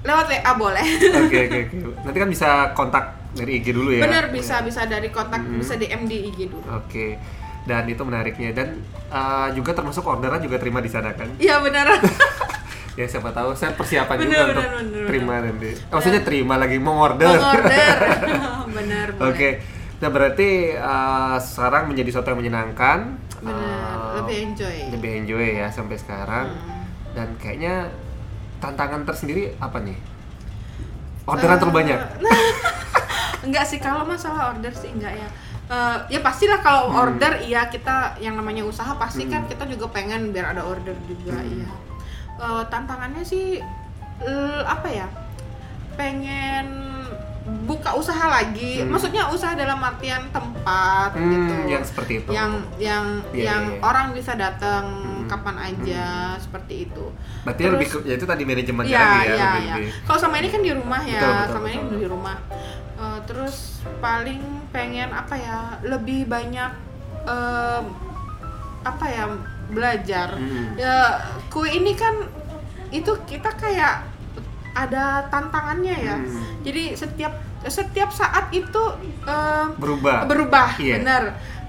lewat 0.02 0.26
WA 0.26 0.52
boleh 0.54 0.86
Oke 1.18 1.38
oke 1.42 1.58
oke. 1.62 1.76
Nanti 2.02 2.18
kan 2.18 2.28
bisa 2.28 2.48
kontak 2.72 3.04
dari 3.32 3.58
IG 3.58 3.66
dulu 3.70 3.90
ya. 3.90 4.02
bener 4.02 4.24
bisa 4.28 4.58
bisa 4.60 4.84
dari 4.84 5.08
kontak 5.08 5.40
Hmm. 5.40 5.56
bisa 5.56 5.74
DM 5.74 6.02
di 6.04 6.16
IG 6.26 6.38
dulu 6.48 6.64
Oke. 6.74 7.20
Dan 7.64 7.88
itu 7.88 8.04
menariknya 8.04 8.52
dan 8.52 8.76
uh, 9.08 9.48
juga 9.56 9.72
termasuk 9.72 10.04
orderan 10.04 10.36
juga 10.38 10.60
terima 10.60 10.84
di 10.84 10.90
sana 10.92 11.16
kan? 11.16 11.32
iya 11.40 11.58
benar 11.64 11.96
Ya 12.94 13.10
siapa 13.10 13.34
tahu 13.34 13.58
saya 13.58 13.74
persiapan 13.74 14.22
Bener, 14.22 14.30
juga 14.30 14.42
bener, 14.46 14.54
untuk 14.54 14.64
bener, 14.70 14.86
bener. 14.86 15.06
terima 15.10 15.34
nanti. 15.42 15.70
Eh, 15.74 15.90
maksudnya 15.90 16.22
terima 16.22 16.54
lagi 16.54 16.78
mau 16.78 17.02
order. 17.02 17.26
mau 17.26 17.50
order 17.50 17.96
benar 18.70 19.06
Oke. 19.18 19.48
Nah 19.98 20.08
berarti 20.14 20.48
uh, 20.78 21.34
sekarang 21.42 21.90
menjadi 21.90 22.14
sesuatu 22.14 22.30
yang 22.30 22.40
menyenangkan. 22.46 23.18
benar 23.42 23.50
uh, 23.50 24.22
lebih 24.22 24.36
enjoy 24.46 24.76
lebih 24.94 25.10
enjoy 25.26 25.46
ya 25.58 25.68
sampai 25.74 25.96
sekarang. 25.98 26.54
Hmm. 26.54 26.86
Dan 27.18 27.28
kayaknya 27.42 27.90
tantangan 28.62 29.02
tersendiri 29.02 29.58
apa 29.58 29.82
nih? 29.82 29.98
Orderan 31.26 31.56
Eh, 31.56 31.60
terlalu 31.66 31.74
banyak. 31.74 31.98
enggak 33.50 33.64
sih 33.66 33.82
kalau 33.82 34.06
masalah 34.06 34.54
order 34.54 34.70
sih 34.70 34.94
enggak 34.94 35.18
ya 35.18 35.28
Eh, 35.66 35.98
ya 36.10 36.20
pastilah 36.20 36.60
kalau 36.60 36.88
Hmm. 36.88 37.00
order 37.00 37.40
iya 37.40 37.64
kita 37.66 38.18
yang 38.18 38.34
namanya 38.34 38.60
usaha 38.62 38.92
pasti 38.94 39.24
kan 39.24 39.40
Hmm. 39.40 39.48
kita 39.48 39.64
juga 39.64 39.88
pengen 39.90 40.28
biar 40.28 40.52
ada 40.52 40.60
order 40.62 40.92
juga 41.02 41.32
Hmm. 41.34 41.48
iya 41.54 41.68
Eh, 42.36 42.62
tantangannya 42.66 43.22
sih 43.22 43.64
eh, 44.20 44.60
apa 44.62 44.84
ya 44.86 45.06
pengen 45.94 46.66
buka 47.64 47.92
usaha 47.92 48.26
lagi 48.26 48.80
Hmm. 48.80 48.90
maksudnya 48.90 49.28
usaha 49.28 49.52
dalam 49.54 49.76
artian 49.78 50.28
tempat 50.30 51.12
Hmm, 51.12 51.30
gitu 51.30 51.54
yang 51.66 51.80
seperti 51.82 52.12
itu. 52.18 52.28
yang 52.30 52.52
yang 52.76 53.04
Iya, 53.30 53.44
yang 53.46 53.62
iya, 53.64 53.74
iya. 53.74 53.80
orang 53.80 54.12
bisa 54.12 54.32
datang 54.34 54.84
Hmm. 54.84 55.13
Kapan 55.26 55.56
aja 55.58 56.06
seperti 56.36 56.74
itu 56.84 57.06
Berarti 57.42 57.60
Terus- 57.60 57.74
lebih 57.74 57.86
ke, 57.86 57.98
ya 58.02 58.14
itu 58.14 58.24
tadi 58.24 58.42
manajemennya 58.42 58.90
Iya, 58.90 59.00
lagi 59.00 59.14
ya. 59.14 59.20
iya, 59.24 59.30
lebih- 59.44 59.62
iya. 59.62 59.74
lebih- 59.76 59.92
Kalau 60.02 60.18
sama 60.18 60.34
ini 60.36 60.48
kan 60.48 60.60
di 60.60 60.72
rumah 60.72 61.02
ya, 61.02 61.14
Betul, 61.14 61.32
betul, 61.34 61.52
sama 61.52 61.68
ini 61.68 61.78
betul. 61.80 61.94
di 61.94 62.06
rumah. 62.06 62.36
Eh, 62.94 63.18
terus 63.24 63.56
paling 63.98 64.40
pengen 64.70 65.10
apa 65.10 65.34
ya, 65.34 65.58
lebih 65.82 66.20
banyak 66.24 66.70
em, 67.24 67.84
apa 68.82 69.04
ya 69.06 69.24
belajar. 69.66 70.28
Hmm. 70.34 70.76
Ya 70.76 70.96
kue 71.48 71.68
ini 71.68 71.92
kan 71.92 72.14
itu 72.90 73.12
kita 73.24 73.48
kayak 73.54 74.04
ada 74.72 75.04
tantangannya 75.28 75.96
ya. 75.96 76.16
Hmm. 76.16 76.60
Jadi 76.60 76.92
setiap 76.92 77.32
setiap 77.64 78.10
saat 78.10 78.52
itu 78.52 78.82
em, 79.22 79.66
berubah. 79.74 80.24
berubah 80.24 80.76
Iya. 80.76 81.00
bener 81.00 81.22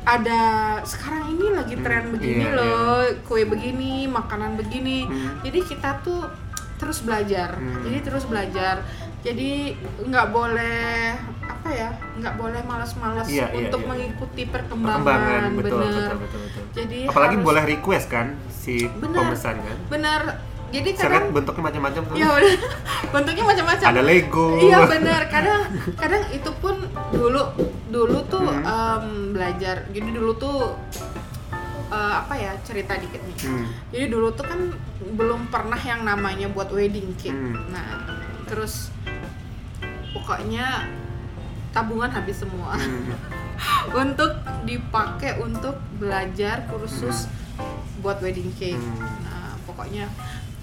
ada 0.05 0.41
sekarang 0.81 1.33
ini 1.33 1.49
lagi 1.51 1.75
tren 1.75 2.03
Hmm, 2.05 2.13
begini 2.13 2.45
iya, 2.45 2.53
loh 2.53 2.97
kue 3.23 3.43
begini 3.43 4.05
makanan 4.07 4.53
begini 4.55 5.03
Hmm. 5.03 5.41
jadi 5.41 5.59
kita 5.61 5.99
tuh 5.99 6.29
terus 6.75 7.01
belajar 7.01 7.55
Hmm. 7.55 7.81
jadi 7.81 7.97
terus 8.01 8.23
belajar 8.23 8.85
jadi 9.19 9.73
nggak 9.99 10.27
boleh 10.29 11.17
apa 11.43 11.69
ya 11.71 11.89
nggak 12.15 12.35
boleh 12.35 12.61
malas-malas 12.61 13.25
Iya, 13.25 13.49
iya, 13.49 13.57
untuk 13.59 13.81
iya. 13.81 13.87
mengikuti 13.87 14.43
perkembangan, 14.45 15.01
Perkembangan 15.01 15.51
betul, 15.51 15.79
bener 15.81 15.89
betul 15.89 16.17
betul 16.19 16.39
betul. 16.43 16.63
Jadi 16.75 16.99
Apalagi 17.05 17.35
harus- 17.35 17.47
boleh 17.47 17.63
request 17.67 18.05
kan 18.07 18.27
si 18.47 18.75
Bener. 18.91 19.17
pemesan 19.19 19.55
kan. 19.57 19.77
bener 19.87 20.21
jadi 20.67 20.89
kadang 20.91 21.31
bentuknya 21.31 21.63
macam-macam 21.63 22.01
tuh. 22.03 22.15
ya 22.15 22.27
udah 22.27 22.53
bentuknya 23.15 23.43
macam-macam 23.45 23.85
Ada 23.87 24.01
Lego. 24.03 24.47
Iya 24.59 24.77
benar. 24.85 25.21
Kadang 25.25 25.61
kadang 25.95 26.23
itu 26.29 26.51
pun 26.53 26.75
dulu 27.09 27.41
dulu 27.95 28.19
tuh 28.27 28.43
Hmm. 28.43 28.67
em, 28.67 29.05
belajar. 29.31 29.87
Jadi 29.89 30.09
dulu 30.11 30.35
tuh 30.35 30.75
eh, 31.87 32.13
apa 32.17 32.33
ya 32.35 32.51
cerita 32.61 32.99
dikit 32.99 33.23
nih. 33.23 33.37
Hmm. 33.47 33.65
Jadi 33.89 34.05
dulu 34.09 34.27
tuh 34.31 34.43
kan 34.43 34.59
belum 35.15 35.47
pernah 35.47 35.79
yang 35.79 36.03
namanya 36.03 36.51
buat 36.51 36.67
wedding 36.69 37.15
cake. 37.15 37.31
Hmm. 37.31 37.71
Nah 37.71 38.03
terus 38.45 38.91
pokoknya 40.11 40.85
tabungan 41.71 42.07
habis 42.09 42.39
semua 42.39 42.75
Hmm. 42.75 43.15
untuk 44.03 44.35
dipakai 44.63 45.39
untuk 45.39 45.79
belajar 45.95 46.67
kursus 46.67 47.31
buat 47.99 48.19
wedding 48.19 48.51
cake. 48.53 48.75
Hmm. 48.75 48.99
Nah, 49.23 49.55
pokoknya 49.63 50.11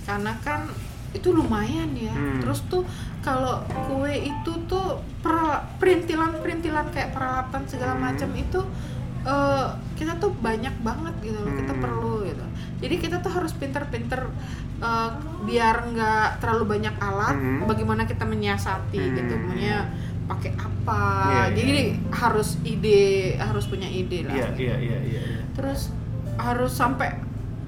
karena 0.02 0.36
kan 0.40 0.68
itu 1.12 1.28
lumayan 1.30 1.92
ya. 1.92 2.10
Hmm. 2.10 2.40
Terus 2.40 2.64
tuh 2.66 2.82
kalau 3.20 3.60
kue 3.86 4.12
itu 4.12 4.52
tuh 4.64 4.98
per- 5.20 5.62
perintilan-perintilan 5.76 6.90
kayak 6.90 7.12
peralatan 7.12 7.62
segala 7.64 7.94
Hmm. 7.94 8.04
macam 8.04 8.30
itu 8.32 8.60
eh, 9.22 9.66
kita 9.94 10.18
tuh 10.18 10.34
banyak 10.34 10.74
banget 10.82 11.14
gitu 11.22 11.38
loh. 11.38 11.54
Kita 11.54 11.72
Hmm. 11.72 11.80
perlu 11.80 12.14
gitu. 12.24 12.42
Jadi 12.80 12.94
kita 12.98 13.16
tuh 13.18 13.30
harus 13.30 13.52
pinter-pinter 13.52 14.26
eh, 14.82 15.10
biar 15.42 15.86
nggak 15.88 16.42
terlalu 16.42 16.64
banyak 16.68 16.94
alat. 16.98 17.38
Hmm. 17.38 17.62
Bagaimana 17.64 18.02
kita 18.02 18.24
menyiasati 18.24 18.98
Hmm. 18.98 19.14
gitu. 19.14 19.34
Maunya 19.38 19.86
pakai 20.22 20.52
apa? 20.54 21.02
Iya, 21.28 21.42
Jadi 21.54 21.70
iya. 21.70 21.94
harus 22.10 22.48
ide, 22.62 23.02
harus 23.36 23.64
punya 23.66 23.86
ide 23.86 24.24
lah. 24.24 24.34
Iya 24.34 24.48
iya 24.56 24.76
iya 24.76 24.98
iya. 25.00 25.20
iya. 25.22 25.40
terus 25.52 25.92
harus 26.34 26.72
sampai 26.72 27.12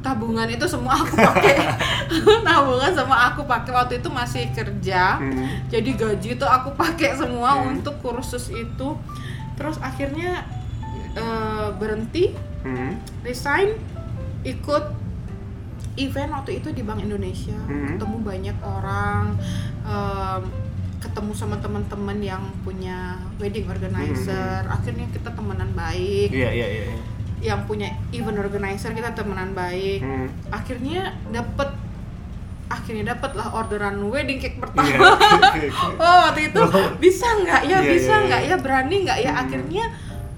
tabungan 0.05 0.45
itu 0.47 0.63
semua 0.65 0.95
aku 0.95 1.17
pakai 1.17 1.57
tabungan 2.47 2.93
sama 2.93 3.17
aku 3.27 3.43
pakai 3.43 3.73
waktu 3.73 3.95
itu 3.99 4.09
masih 4.09 4.53
kerja 4.53 5.17
Hmm. 5.17 5.49
jadi 5.67 5.91
gaji 5.91 6.29
itu 6.35 6.47
aku 6.47 6.77
pakai 6.77 7.17
semua 7.17 7.57
Hmm. 7.57 7.73
untuk 7.75 7.97
kursus 7.99 8.49
itu 8.49 8.89
terus 9.55 9.81
akhirnya 9.81 10.45
eh, 11.15 11.69
berhenti 11.75 12.37
Hmm. 12.61 13.01
resign 13.21 13.77
ikut 14.43 14.85
event 15.95 16.31
waktu 16.33 16.59
itu 16.59 16.69
di 16.71 16.83
Bank 16.83 17.01
Indonesia 17.01 17.57
Hmm. 17.61 17.87
ketemu 17.91 18.17
banyak 18.21 18.57
orang 18.61 19.39
em, 19.83 20.43
ketemu 20.99 21.33
sama 21.33 21.57
teman-teman 21.59 22.17
yang 22.19 22.41
punya 22.61 23.15
wedding 23.37 23.69
organizer 23.69 24.65
akhirnya 24.67 25.05
kita 25.11 25.29
temenan 25.31 25.71
baik 25.73 26.29
Iya 26.29 26.51
iya 26.51 26.67
iya. 26.67 26.85
iya. 26.89 26.99
Yang 27.45 27.61
punya 27.63 27.93
event 28.11 28.41
organizer 28.41 28.91
kita 28.91 29.13
temenan 29.13 29.53
baik 29.53 30.01
Hmm. 30.01 30.29
akhirnya 30.49 31.13
dapet 31.29 31.69
akhirnya 32.67 33.13
dapet 33.13 33.37
lah 33.37 33.53
orderan 33.55 34.01
wedding 34.03 34.41
cake 34.41 34.57
pertama 34.57 34.83
Iya. 34.83 34.99
Oke, 35.05 35.69
oke. 35.69 36.01
oh 36.01 36.19
waktu 36.25 36.41
itu 36.49 36.61
Oh. 36.65 36.89
bisa 36.97 37.29
nggak 37.37 37.63
ya 37.63 37.79
Iya, 37.79 37.79
bisa 37.87 38.13
iya, 38.15 38.25
nggak 38.25 38.43
iya. 38.43 38.51
ya 38.51 38.57
berani 38.59 38.97
nggak 39.05 39.19
ya 39.21 39.31
Hmm. 39.31 39.43
akhirnya 39.45 39.85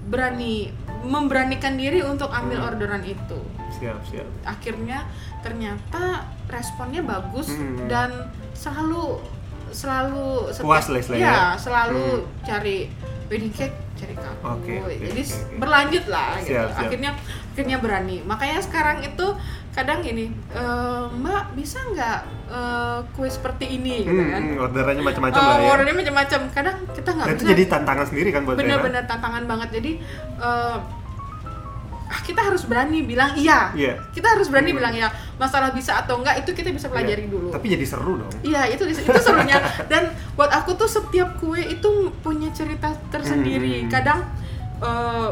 berani 0.05 0.53
memberanikan 0.99 1.73
diri 1.73 2.03
untuk 2.03 2.27
ambil 2.29 2.59
Hmm. 2.59 2.67
orderan 2.67 3.01
itu 3.01 3.39
Siap 3.73 4.03
siap. 4.03 4.27
akhirnya 4.43 5.07
ternyata 5.39 6.03
responnya 6.45 6.99
bagus 7.01 7.47
Hmm. 7.49 7.87
dan 7.87 8.11
selalu 8.51 9.23
selalu 9.69 10.51
Puas 10.57 10.87
lah 10.87 10.97
istilahnya. 10.97 11.23
ya 11.23 11.39
selalu 11.55 12.03
Hmm. 12.17 12.27
cari 12.41 12.91
wedding 13.27 13.51
cake 13.51 13.75
cari 13.93 14.13
kamu 14.13 14.37
Oke, 14.41 14.73
oke, 14.79 14.93
jadi 15.01 15.21
oke, 15.21 15.35
oke. 15.35 15.55
berlanjut 15.57 16.05
lah 16.07 16.29
gitu 16.37 16.53
Siap, 16.53 16.67
siap. 16.69 16.81
akhirnya 16.81 17.11
akhirnya 17.49 17.77
berani 17.77 18.17
makanya 18.21 18.59
sekarang 18.59 18.97
itu 19.01 19.27
kadang 19.71 20.01
gini 20.01 20.25
"Eh, 20.49 21.03
mbak 21.13 21.53
bisa 21.53 21.77
nggak 21.87 22.19
eh, 22.47 22.99
kue 23.11 23.27
seperti 23.27 23.65
ini 23.71 24.03
gitu 24.03 24.15
Hmm, 24.15 24.31
kan 24.31 24.41
hmm, 24.43 24.63
orderannya 24.63 25.03
macam-macam 25.03 25.37
Eh, 25.37 25.45
lah 25.45 25.57
ya. 25.57 25.67
ordernya 25.69 25.95
macam-macam 25.97 26.39
kadang 26.49 26.75
kita 26.91 27.09
nggak 27.11 27.27
itu 27.27 27.35
bisa 27.37 27.51
jadi 27.51 27.63
tantangan 27.67 28.05
sendiri 28.05 28.29
kan 28.31 28.41
buat 28.41 28.53
Vera? 28.53 28.63
bener-bener 28.63 29.03
tantangan 29.05 29.43
banget 29.45 29.69
jadi 29.73 29.91
eh, 30.39 30.77
ah, 32.07 32.19
kita 32.19 32.41
harus 32.41 32.63
berani 32.63 33.01
bilang 33.01 33.31
iya 33.33 33.71
Iya. 33.71 33.99
kita 34.09 34.27
harus 34.29 34.47
berani 34.47 34.69
Hmm. 34.69 34.79
bilang 34.79 34.93
ya 34.93 35.07
masalah 35.35 35.69
bisa 35.69 35.95
atau 35.97 36.17
enggak 36.17 36.39
itu 36.39 36.51
kita 36.51 36.69
bisa 36.69 36.87
pelajari 36.87 37.23
Iya. 37.23 37.29
dulu 37.29 37.47
Tapi 37.49 37.67
jadi 37.69 37.85
seru 37.85 38.13
dong. 38.17 38.31
iya 38.41 38.65
itu 38.65 38.83
itu 38.83 38.99
serunya 39.17 39.59
dan 39.85 40.07
buat 40.33 40.49
aku 40.49 40.73
tuh 40.73 40.87
setiap 40.87 41.35
kue 41.37 41.59
itu 41.59 41.89
punya 42.17 42.47
cerita 42.49 42.91
tersendiri 43.07 43.83
Hmm. 43.83 43.89
kadang 43.89 44.19
eh, 44.77 45.29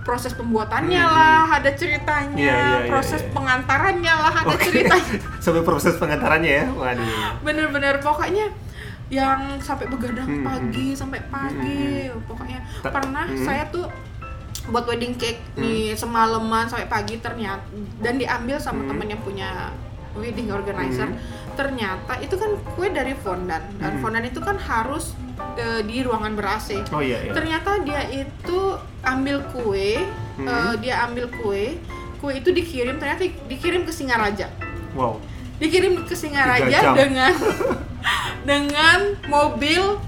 proses 0.00 0.32
pembuatannya 0.32 0.96
Hmm. 0.96 1.12
lah 1.12 1.46
ada 1.54 1.70
ceritanya 1.70 2.32
Iya, 2.34 2.48
iya, 2.48 2.76
iya, 2.78 2.88
proses 2.88 3.20
iya. 3.20 3.30
pengantarannya 3.30 4.14
lah 4.14 4.34
ada 4.40 4.50
Oke. 4.50 4.64
ceritanya 4.66 5.14
Sampai 5.44 5.62
proses 5.62 5.94
pengantarannya 5.94 6.52
ya. 6.54 6.64
Waduh. 6.66 7.44
bener-bener 7.44 8.00
pokoknya 8.00 8.48
yang 9.08 9.56
sampai 9.58 9.86
begadang 9.86 10.24
Hmm, 10.26 10.44
pagi 10.44 10.92
sampai 10.92 11.20
pagi 11.28 12.08
pokoknya 12.22 12.60
Ta- 12.80 12.88
pernah 12.90 13.24
hmm. 13.24 13.40
saya 13.40 13.64
tuh 13.66 13.88
buat 14.68 14.84
wedding 14.84 15.16
cake 15.16 15.40
Hmm. 15.54 15.64
nih 15.64 15.92
semalaman 15.92 16.68
sampai 16.68 16.86
pagi 16.86 17.16
ternyata 17.18 17.64
dan 17.98 18.16
diambil 18.16 18.56
sama 18.56 18.84
Hmm. 18.84 18.88
temen 18.90 19.06
yang 19.08 19.22
punya 19.22 19.72
wedding 20.14 20.48
organizer 20.48 21.06
Hmm. 21.06 21.18
ternyata 21.54 22.18
itu 22.18 22.34
kan 22.34 22.50
kue 22.72 22.88
dari 22.88 23.14
fondan 23.14 23.62
dan 23.76 23.92
Hmm. 23.96 24.00
fondan 24.00 24.22
itu 24.22 24.38
kan 24.38 24.56
harus 24.56 25.16
eh, 25.54 25.82
di 25.82 26.02
ruangan 26.02 26.34
ber 26.34 26.46
AC 26.48 26.82
Oh 26.88 26.98
iya 26.98 27.18
iya. 27.20 27.32
ternyata 27.32 27.82
dia 27.82 28.02
itu 28.06 28.58
ambil 29.02 29.42
kue 29.48 30.02
Hmm. 30.36 30.46
eh, 30.46 30.72
dia 30.78 31.02
ambil 31.02 31.30
kue 31.32 31.78
kue 32.18 32.32
itu 32.34 32.50
dikirim 32.50 32.98
ternyata 32.98 33.22
dikirim 33.46 33.82
ke 33.82 33.90
Singaraja 33.90 34.50
Wow. 34.94 35.22
dikirim 35.58 36.02
ke 36.02 36.14
Singaraja 36.14 36.94
dengan 36.94 37.32
dengan 38.48 38.98
mobil 39.26 39.98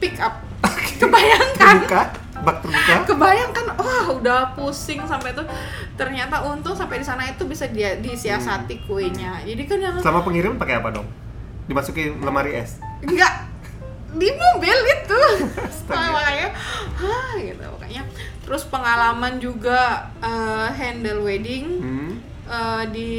pick 0.00 0.16
up 0.18 0.40
kebayangkan 1.00 1.84
bak 2.44 2.60
terbuka 2.60 2.92
kebayangkan 3.08 3.66
wah 3.80 4.06
udah 4.14 4.40
pusing 4.54 5.00
sampai 5.08 5.32
itu. 5.32 5.44
Ternyata 5.96 6.44
untung 6.44 6.76
sampai 6.76 7.00
di 7.00 7.06
sana 7.06 7.24
itu 7.26 7.42
bisa 7.48 7.64
dia 7.66 7.96
disiasati 7.96 8.84
kuenya. 8.84 9.40
Jadi 9.42 9.62
kan 9.64 9.78
yang 9.80 9.96
selama 10.04 10.20
pengiriman 10.22 10.60
pakai 10.60 10.78
apa 10.78 10.92
dong? 10.92 11.08
Dimasukin 11.66 12.20
lemari 12.20 12.54
es. 12.60 12.76
Enggak. 13.00 13.48
Di 14.14 14.28
mobil 14.30 14.78
itu. 14.94 15.22
Makanya 15.90 16.48
hah 16.94 17.34
gitu 17.40 17.64
makanya 17.66 18.02
terus 18.44 18.62
pengalaman 18.68 19.42
juga 19.42 20.12
eh, 20.22 20.68
handle 20.76 21.24
wedding 21.24 21.66
hmm. 21.80 22.12
eh, 22.46 22.84
di 22.92 23.12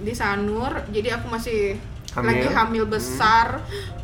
di 0.00 0.12
Sanur. 0.16 0.88
Jadi 0.90 1.08
aku 1.12 1.28
masih 1.30 1.78
Hamil. 2.14 2.26
lagi 2.30 2.48
hamil 2.50 2.84
Hmm. 2.86 2.94
besar 2.94 3.46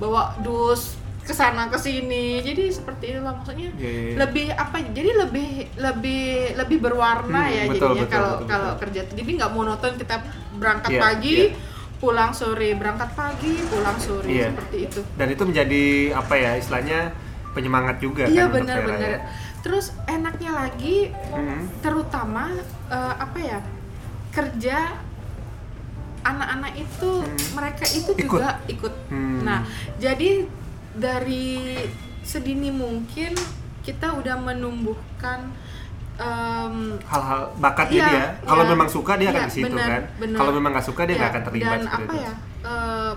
bawa 0.02 0.34
dus 0.42 0.99
ke 1.30 1.34
sana 1.36 1.70
ke 1.70 1.78
sini 1.78 2.42
jadi 2.42 2.64
seperti 2.68 3.14
itulah 3.14 3.30
maksudnya 3.32 3.70
Iya, 3.72 3.86
iya, 3.86 4.02
iya. 4.02 4.14
lebih 4.18 4.46
apa 4.50 4.76
jadi 4.82 5.10
lebih 5.16 5.48
lebih 5.78 6.24
lebih 6.58 6.78
berwarna 6.80 7.40
Hmm, 7.40 7.54
ya 7.54 7.62
betul, 7.64 7.94
jadinya 7.94 8.08
kalau 8.10 8.34
kalau 8.44 8.70
kerja 8.76 9.00
jadi 9.08 9.30
nggak 9.38 9.52
monoton 9.52 9.94
kita 9.94 10.16
berangkat 10.58 10.90
Iya, 10.90 11.00
pagi 11.00 11.36
iya. 11.46 11.54
pulang 11.96 12.34
sore 12.34 12.74
berangkat 12.74 13.10
pagi 13.14 13.54
pulang 13.62 13.94
sore 13.96 14.26
Iya. 14.26 14.50
seperti 14.50 14.76
itu 14.82 15.00
dan 15.14 15.26
itu 15.28 15.42
menjadi 15.44 15.84
apa 16.12 16.34
ya 16.34 16.50
istilahnya 16.56 17.00
penyemangat 17.50 17.96
juga 17.98 18.26
iya 18.26 18.44
kan 18.44 18.54
benar-benar 18.56 18.98
ya. 18.98 19.18
terus 19.62 19.86
enaknya 20.04 20.50
lagi 20.50 21.14
Hmm. 21.30 21.70
terutama 21.78 22.50
eh, 22.90 23.14
apa 23.16 23.38
ya 23.38 23.58
kerja 24.30 24.98
anak-anak 26.20 26.72
itu 26.76 27.10
Hmm. 27.22 27.38
mereka 27.54 27.84
itu 27.86 28.10
Ikut. 28.12 28.18
juga 28.18 28.58
ikut 28.66 28.94
Hmm. 29.08 29.40
nah 29.40 29.62
jadi 29.96 30.44
dari 30.92 31.76
sedini 32.20 32.68
mungkin 32.68 33.32
kita 33.80 34.12
udah 34.12 34.36
menumbuhkan 34.36 35.50
em, 36.16 37.00
hal-hal 37.02 37.48
bakatnya 37.56 37.96
Iya, 37.96 38.08
dia 38.08 38.24
kalau 38.42 38.64
iya. 38.64 38.70
memang 38.70 38.88
suka 38.88 39.12
dia 39.16 39.28
akan 39.28 39.40
Iya, 39.40 39.48
di 39.48 39.54
situ 39.54 39.76
kan 39.76 40.02
kalau 40.36 40.52
memang 40.52 40.70
nggak 40.72 40.86
suka 40.86 41.02
dia 41.04 41.14
nggak 41.16 41.26
ya, 41.26 41.32
akan 41.32 41.42
terlibat 41.42 41.70
dan 41.70 41.82
apa 41.86 42.00
itu 42.02 42.14
ya 42.18 42.32
eh, 42.60 43.14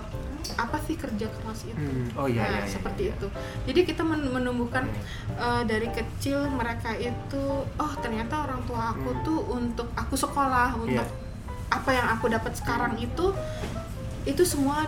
apa 0.54 0.78
sih 0.78 0.96
kerja 0.96 1.28
keras 1.30 1.62
itu 1.64 1.76
Hmm, 1.80 2.08
oh 2.16 2.28
iya, 2.28 2.44
Nah, 2.44 2.50
iya, 2.50 2.60
iya, 2.60 2.68
seperti 2.68 3.02
iya. 3.08 3.14
itu 3.16 3.28
jadi 3.64 3.80
kita 3.86 4.02
men- 4.04 4.28
menumbuhkan 4.30 4.88
Hmm. 4.88 5.36
eh, 5.36 5.64
dari 5.66 5.88
kecil 5.90 6.48
mereka 6.48 6.92
itu 6.94 7.44
oh 7.66 7.94
ternyata 8.00 8.44
orang 8.44 8.64
tua 8.64 8.92
aku 8.92 9.10
Hmm. 9.12 9.24
tuh 9.24 9.40
untuk 9.52 9.88
aku 9.94 10.16
sekolah 10.16 10.76
untuk 10.76 11.08
apa 11.68 11.90
yang 11.90 12.08
aku 12.08 12.30
dapat 12.30 12.54
sekarang 12.54 12.96
itu 12.98 13.34
itu 14.24 14.44
semua 14.44 14.88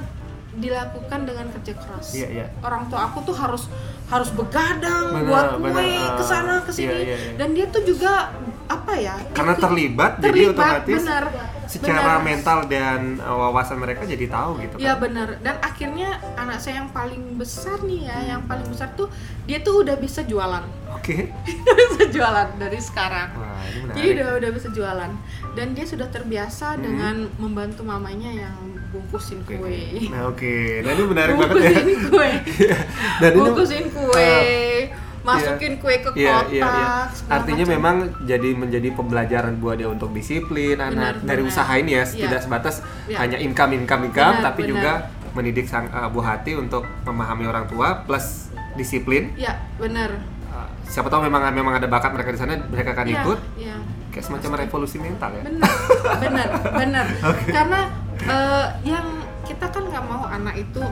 dilakukan 0.56 1.20
dengan 1.22 1.46
kerja 1.52 1.74
keras. 1.74 2.08
Iya, 2.12 2.28
iya. 2.30 2.46
orang 2.60 2.88
tua 2.88 3.06
aku 3.06 3.24
tuh 3.24 3.34
harus 3.34 3.68
harus 4.06 4.30
begadang 4.30 5.12
Benar, 5.12 5.26
buat 5.26 5.46
kue 5.58 5.82
Ah, 5.98 6.13
ke 6.13 6.24
sana 6.24 6.54
ke 6.60 6.70
sini. 6.70 6.86
iya, 6.86 6.96
iya, 6.96 7.18
iya. 7.18 7.32
dan 7.36 7.52
dia 7.52 7.65
tuh 7.68 7.82
juga 7.82 8.30
apa 8.65 8.94
ya 8.94 9.18
karena 9.32 9.52
ikut- 9.52 9.63
terlibat, 9.63 10.12
jadi 10.20 10.30
terlibat, 10.46 10.54
otomatis 10.56 10.96
benar, 11.00 11.24
secara 11.65 12.02
benar. 12.13 12.22
mental 12.24 12.60
dan 12.65 13.00
uh, 13.20 13.38
wawasan 13.39 13.78
mereka 13.78 14.02
jadi 14.04 14.26
tahu 14.28 14.52
gitu 14.60 14.76
Iya 14.80 14.94
kan. 14.94 15.04
benar. 15.04 15.28
Dan 15.39 15.56
akhirnya 15.60 16.10
anak 16.36 16.58
saya 16.60 16.80
yang 16.80 16.89
paling 16.89 17.36
besar 17.36 17.82
nih 17.82 18.06
ya 18.06 18.18
yang 18.28 18.41
paling 18.44 18.65
besar 18.65 18.94
tuh 18.94 19.10
dia 19.44 19.60
tuh 19.60 19.82
udah 19.82 19.96
bisa 19.96 20.22
jualan. 20.22 20.62
Oke. 20.96 21.30
Udah 21.65 21.86
bisa 21.91 22.04
jualan 22.08 22.48
dari 22.56 22.80
sekarang. 22.80 23.30
Wah 23.34 23.58
ini 23.65 23.80
menarik. 23.82 23.96
Jadi 23.96 24.08
udah 24.13 24.30
udah 24.36 24.50
bisa 24.52 24.68
jualan. 24.72 25.12
Dan 25.52 25.68
dia 25.72 25.86
sudah 25.86 26.08
terbiasa 26.08 26.68
Hmm. 26.72 26.82
dengan 26.84 27.15
membantu 27.36 27.82
mamanya 27.82 28.30
yang 28.30 28.74
bungkusin 28.95 29.39
kue 29.43 29.75
nah 30.08 30.21
oke 30.25 30.55
nah 30.81 30.89
ini 30.89 31.03
menarik 31.03 31.34
banget 31.41 31.55
ya 31.58 31.71
bungkusin 31.75 31.99
kue 32.05 32.29
dan 33.21 33.29
ini 33.29 33.39
bungkusin 33.41 33.86
kue 33.91 34.31
uh, 34.31 34.79
masukin 35.21 35.73
kue 35.75 35.95
ke 35.97 36.10
Iya, 36.13 36.36
kotak 36.38 36.47
iya, 36.47 36.62
iya. 36.62 36.88
segala 37.10 37.34
Artinya 37.36 37.65
macam. 37.65 37.73
memang 37.75 37.95
jadi 38.23 38.49
menjadi 38.53 38.89
pembelajaran 38.93 39.53
buat 39.58 39.75
dia 39.75 39.89
untuk 39.89 40.13
disiplin 40.13 40.77
anak 40.77 40.93
Benar, 40.93 41.13
dari 41.25 41.41
benar. 41.41 41.49
usaha 41.49 41.73
ini 41.73 41.91
ya, 41.91 42.03
Iya. 42.03 42.21
tidak 42.21 42.39
sebatas 42.39 42.75
Iya. 43.03 43.17
hanya 43.19 43.38
income 43.39 43.73
income 43.75 44.05
income, 44.05 44.36
Benar, 44.38 44.45
tapi 44.45 44.62
benar. 44.62 44.71
juga 44.71 44.91
mendidik 45.34 45.65
sang 45.65 45.89
uh, 45.89 46.08
buah 46.08 46.38
hati 46.38 46.53
untuk 46.53 46.86
memahami 47.01 47.43
orang 47.43 47.65
tua 47.65 48.05
plus 48.05 48.53
disiplin. 48.73 49.34
ya 49.36 49.58
benar 49.75 50.13
Uh, 50.45 50.69
siapa 50.86 51.10
tahu 51.10 51.19
memang 51.21 51.51
memang 51.51 51.75
ada 51.75 51.84
bakat 51.86 52.13
mereka 52.13 52.31
di 52.31 52.38
sana, 52.38 52.55
mereka 52.63 52.93
akan 52.93 53.05
Iya, 53.05 53.17
ikut. 53.19 53.39
iya. 53.58 53.75
Kayak 54.08 54.23
semacam 54.23 54.51
revolusi 54.58 54.97
mental 54.97 55.31
ya. 55.34 55.43
benar 55.43 55.73
benar 56.21 56.47
benar 56.71 57.05
karena 57.58 57.79
eh, 58.21 58.67
yang 58.84 59.06
kita 59.43 59.65
kan 59.67 59.84
nggak 59.84 60.04
mau 60.04 60.23
anak 60.25 60.56
itu 60.58 60.84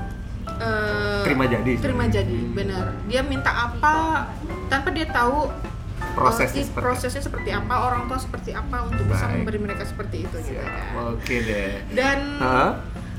eh, 0.59 1.23
Terima 1.23 1.45
jadi. 1.45 1.73
terima 1.77 2.05
jadi 2.05 2.37
benar 2.49 2.85
dia 3.05 3.21
minta 3.21 3.49
apa 3.49 4.27
tanpa 4.67 4.89
dia 4.89 5.07
tahu 5.07 5.47
Prosesnya 6.13 6.61
eh, 6.61 6.67
seperti 6.67 6.83
prosesnya 6.83 7.21
seperti 7.23 7.49
apa 7.49 7.73
orang 7.81 8.05
tua 8.05 8.19
seperti 8.19 8.51
apa 8.51 8.85
untuk 8.85 9.07
bisa 9.07 9.23
Baik. 9.23 9.33
memberi 9.39 9.59
mereka 9.61 9.83
seperti 9.83 10.17
itu 10.21 10.35
gitu 10.43 10.59
Siap. 10.59 10.67
kan 10.67 11.09
Oke 11.09 11.35
deh. 11.41 11.73
dan 11.95 12.19
Hah? 12.37 12.71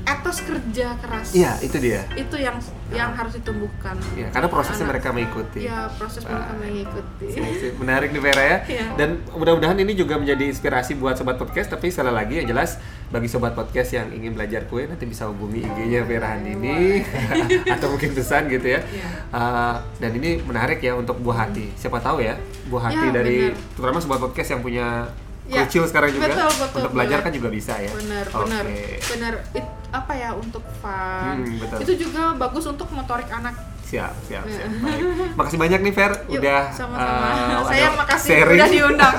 Etos 0.05 0.37
kerja 0.39 0.93
keras 0.95 1.27
Iya, 1.31 1.57
itu 1.59 1.77
dia. 1.77 2.05
itu 2.13 2.35
yang 2.35 2.55
yang 2.87 3.09
harus 3.11 3.33
ditumbuhkan 3.35 3.97
Iya, 4.13 4.29
karena 4.29 4.45
prosesnya 4.45 4.85
Anak. 4.85 4.91
mereka 4.93 5.07
mengikuti. 5.09 5.59
ya 5.63 5.89
proses 5.91 6.21
mereka 6.21 6.51
Baik. 6.51 6.61
mengikuti 6.61 7.25
Sip, 7.27 7.43
sip. 7.57 7.73
Menarik 7.75 8.09
nih 8.09 8.21
Vera 8.21 8.43
ya. 8.43 8.57
Iya. 8.63 8.85
Dan 8.95 9.09
mudah-mudahan 9.31 9.73
ini 9.75 9.93
juga 9.93 10.15
menjadi 10.15 10.45
inspirasi 10.45 10.93
buat 10.95 11.15
sobat 11.15 11.35
podcast. 11.35 11.67
Tapi 11.67 11.89
sekali 11.89 12.09
lagi 12.09 12.37
yang 12.37 12.47
jelas 12.47 12.77
bagi 13.07 13.25
sobat 13.25 13.51
podcast 13.51 13.89
yang 13.91 14.07
ingin 14.09 14.31
belajar 14.31 14.65
kue 14.65 14.85
nanti 14.85 15.03
bisa 15.03 15.25
hubungi 15.25 15.61
IG-nya 15.63 16.01
Vera 16.03 16.31
Handini 16.31 17.01
atau 17.75 17.89
mungkin 17.89 18.13
pesan 18.13 18.45
gitu 18.47 18.67
ya. 18.67 18.81
Iya. 18.81 19.07
Uh, 19.29 19.75
dan 19.97 20.11
ini 20.13 20.37
menarik 20.39 20.77
ya 20.79 20.93
untuk 20.93 21.17
buah 21.17 21.45
hati. 21.45 21.73
Siapa 21.73 21.97
tahu 21.97 22.21
ya 22.21 22.37
buah 22.65 22.83
hati 22.87 23.03
Ya, 23.03 23.11
dari 23.11 23.37
benar. 23.49 23.73
terutama 23.73 23.97
sobat 23.99 24.19
podcast 24.19 24.49
yang 24.51 24.61
punya 24.61 25.09
Ya, 25.45 25.61
kecil 25.61 25.85
sekarang 25.85 26.09
juga 26.09 26.25
betul, 26.25 26.49
betul, 26.57 26.77
untuk 26.79 26.91
belajar 26.91 27.17
betul. 27.17 27.25
kan 27.27 27.37
juga 27.37 27.49
bisa 27.53 27.73
ya. 27.77 27.91
benar 27.93 28.25
Oke. 28.27 28.41
benar 28.41 28.65
benar 29.05 29.33
It- 29.53 29.73
apa 29.89 30.13
ya 30.13 30.29
untuk 30.33 30.63
fun 30.81 31.35
Hmm, 31.37 31.55
betul. 31.61 31.77
itu 31.79 31.93
juga 32.01 32.33
bagus 32.33 32.65
untuk 32.65 32.87
motorik 32.89 33.29
anak 33.29 33.53
Siap, 33.85 34.17
siap, 34.25 34.41
siap. 34.43 34.65
Baik. 34.81 35.37
Makasih 35.37 35.59
banyak 35.61 35.79
nih 35.79 35.93
Ver 35.93 36.11
Yuk, 36.25 36.41
udah 36.41 36.61
sama-sama. 36.73 37.27
uh, 37.29 37.61
saya 37.69 37.87
makasih 37.93 38.29
sharing. 38.33 38.57
udah 38.57 38.69
diundang. 38.73 39.15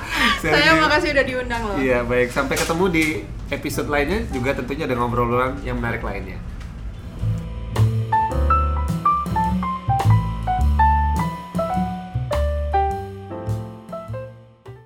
saya 0.44 0.70
makasih 0.76 1.08
udah 1.16 1.24
diundang 1.24 1.62
loh. 1.64 1.76
Iya, 1.80 1.98
baik. 2.04 2.28
Sampai 2.28 2.60
ketemu 2.60 2.84
di 2.92 3.04
episode 3.48 3.88
lainnya 3.88 4.28
juga 4.28 4.52
tentunya 4.52 4.84
ada 4.84 4.92
ngobrol-ngobrolan 4.92 5.64
yang 5.64 5.80
menarik 5.80 6.04
lainnya. 6.04 6.36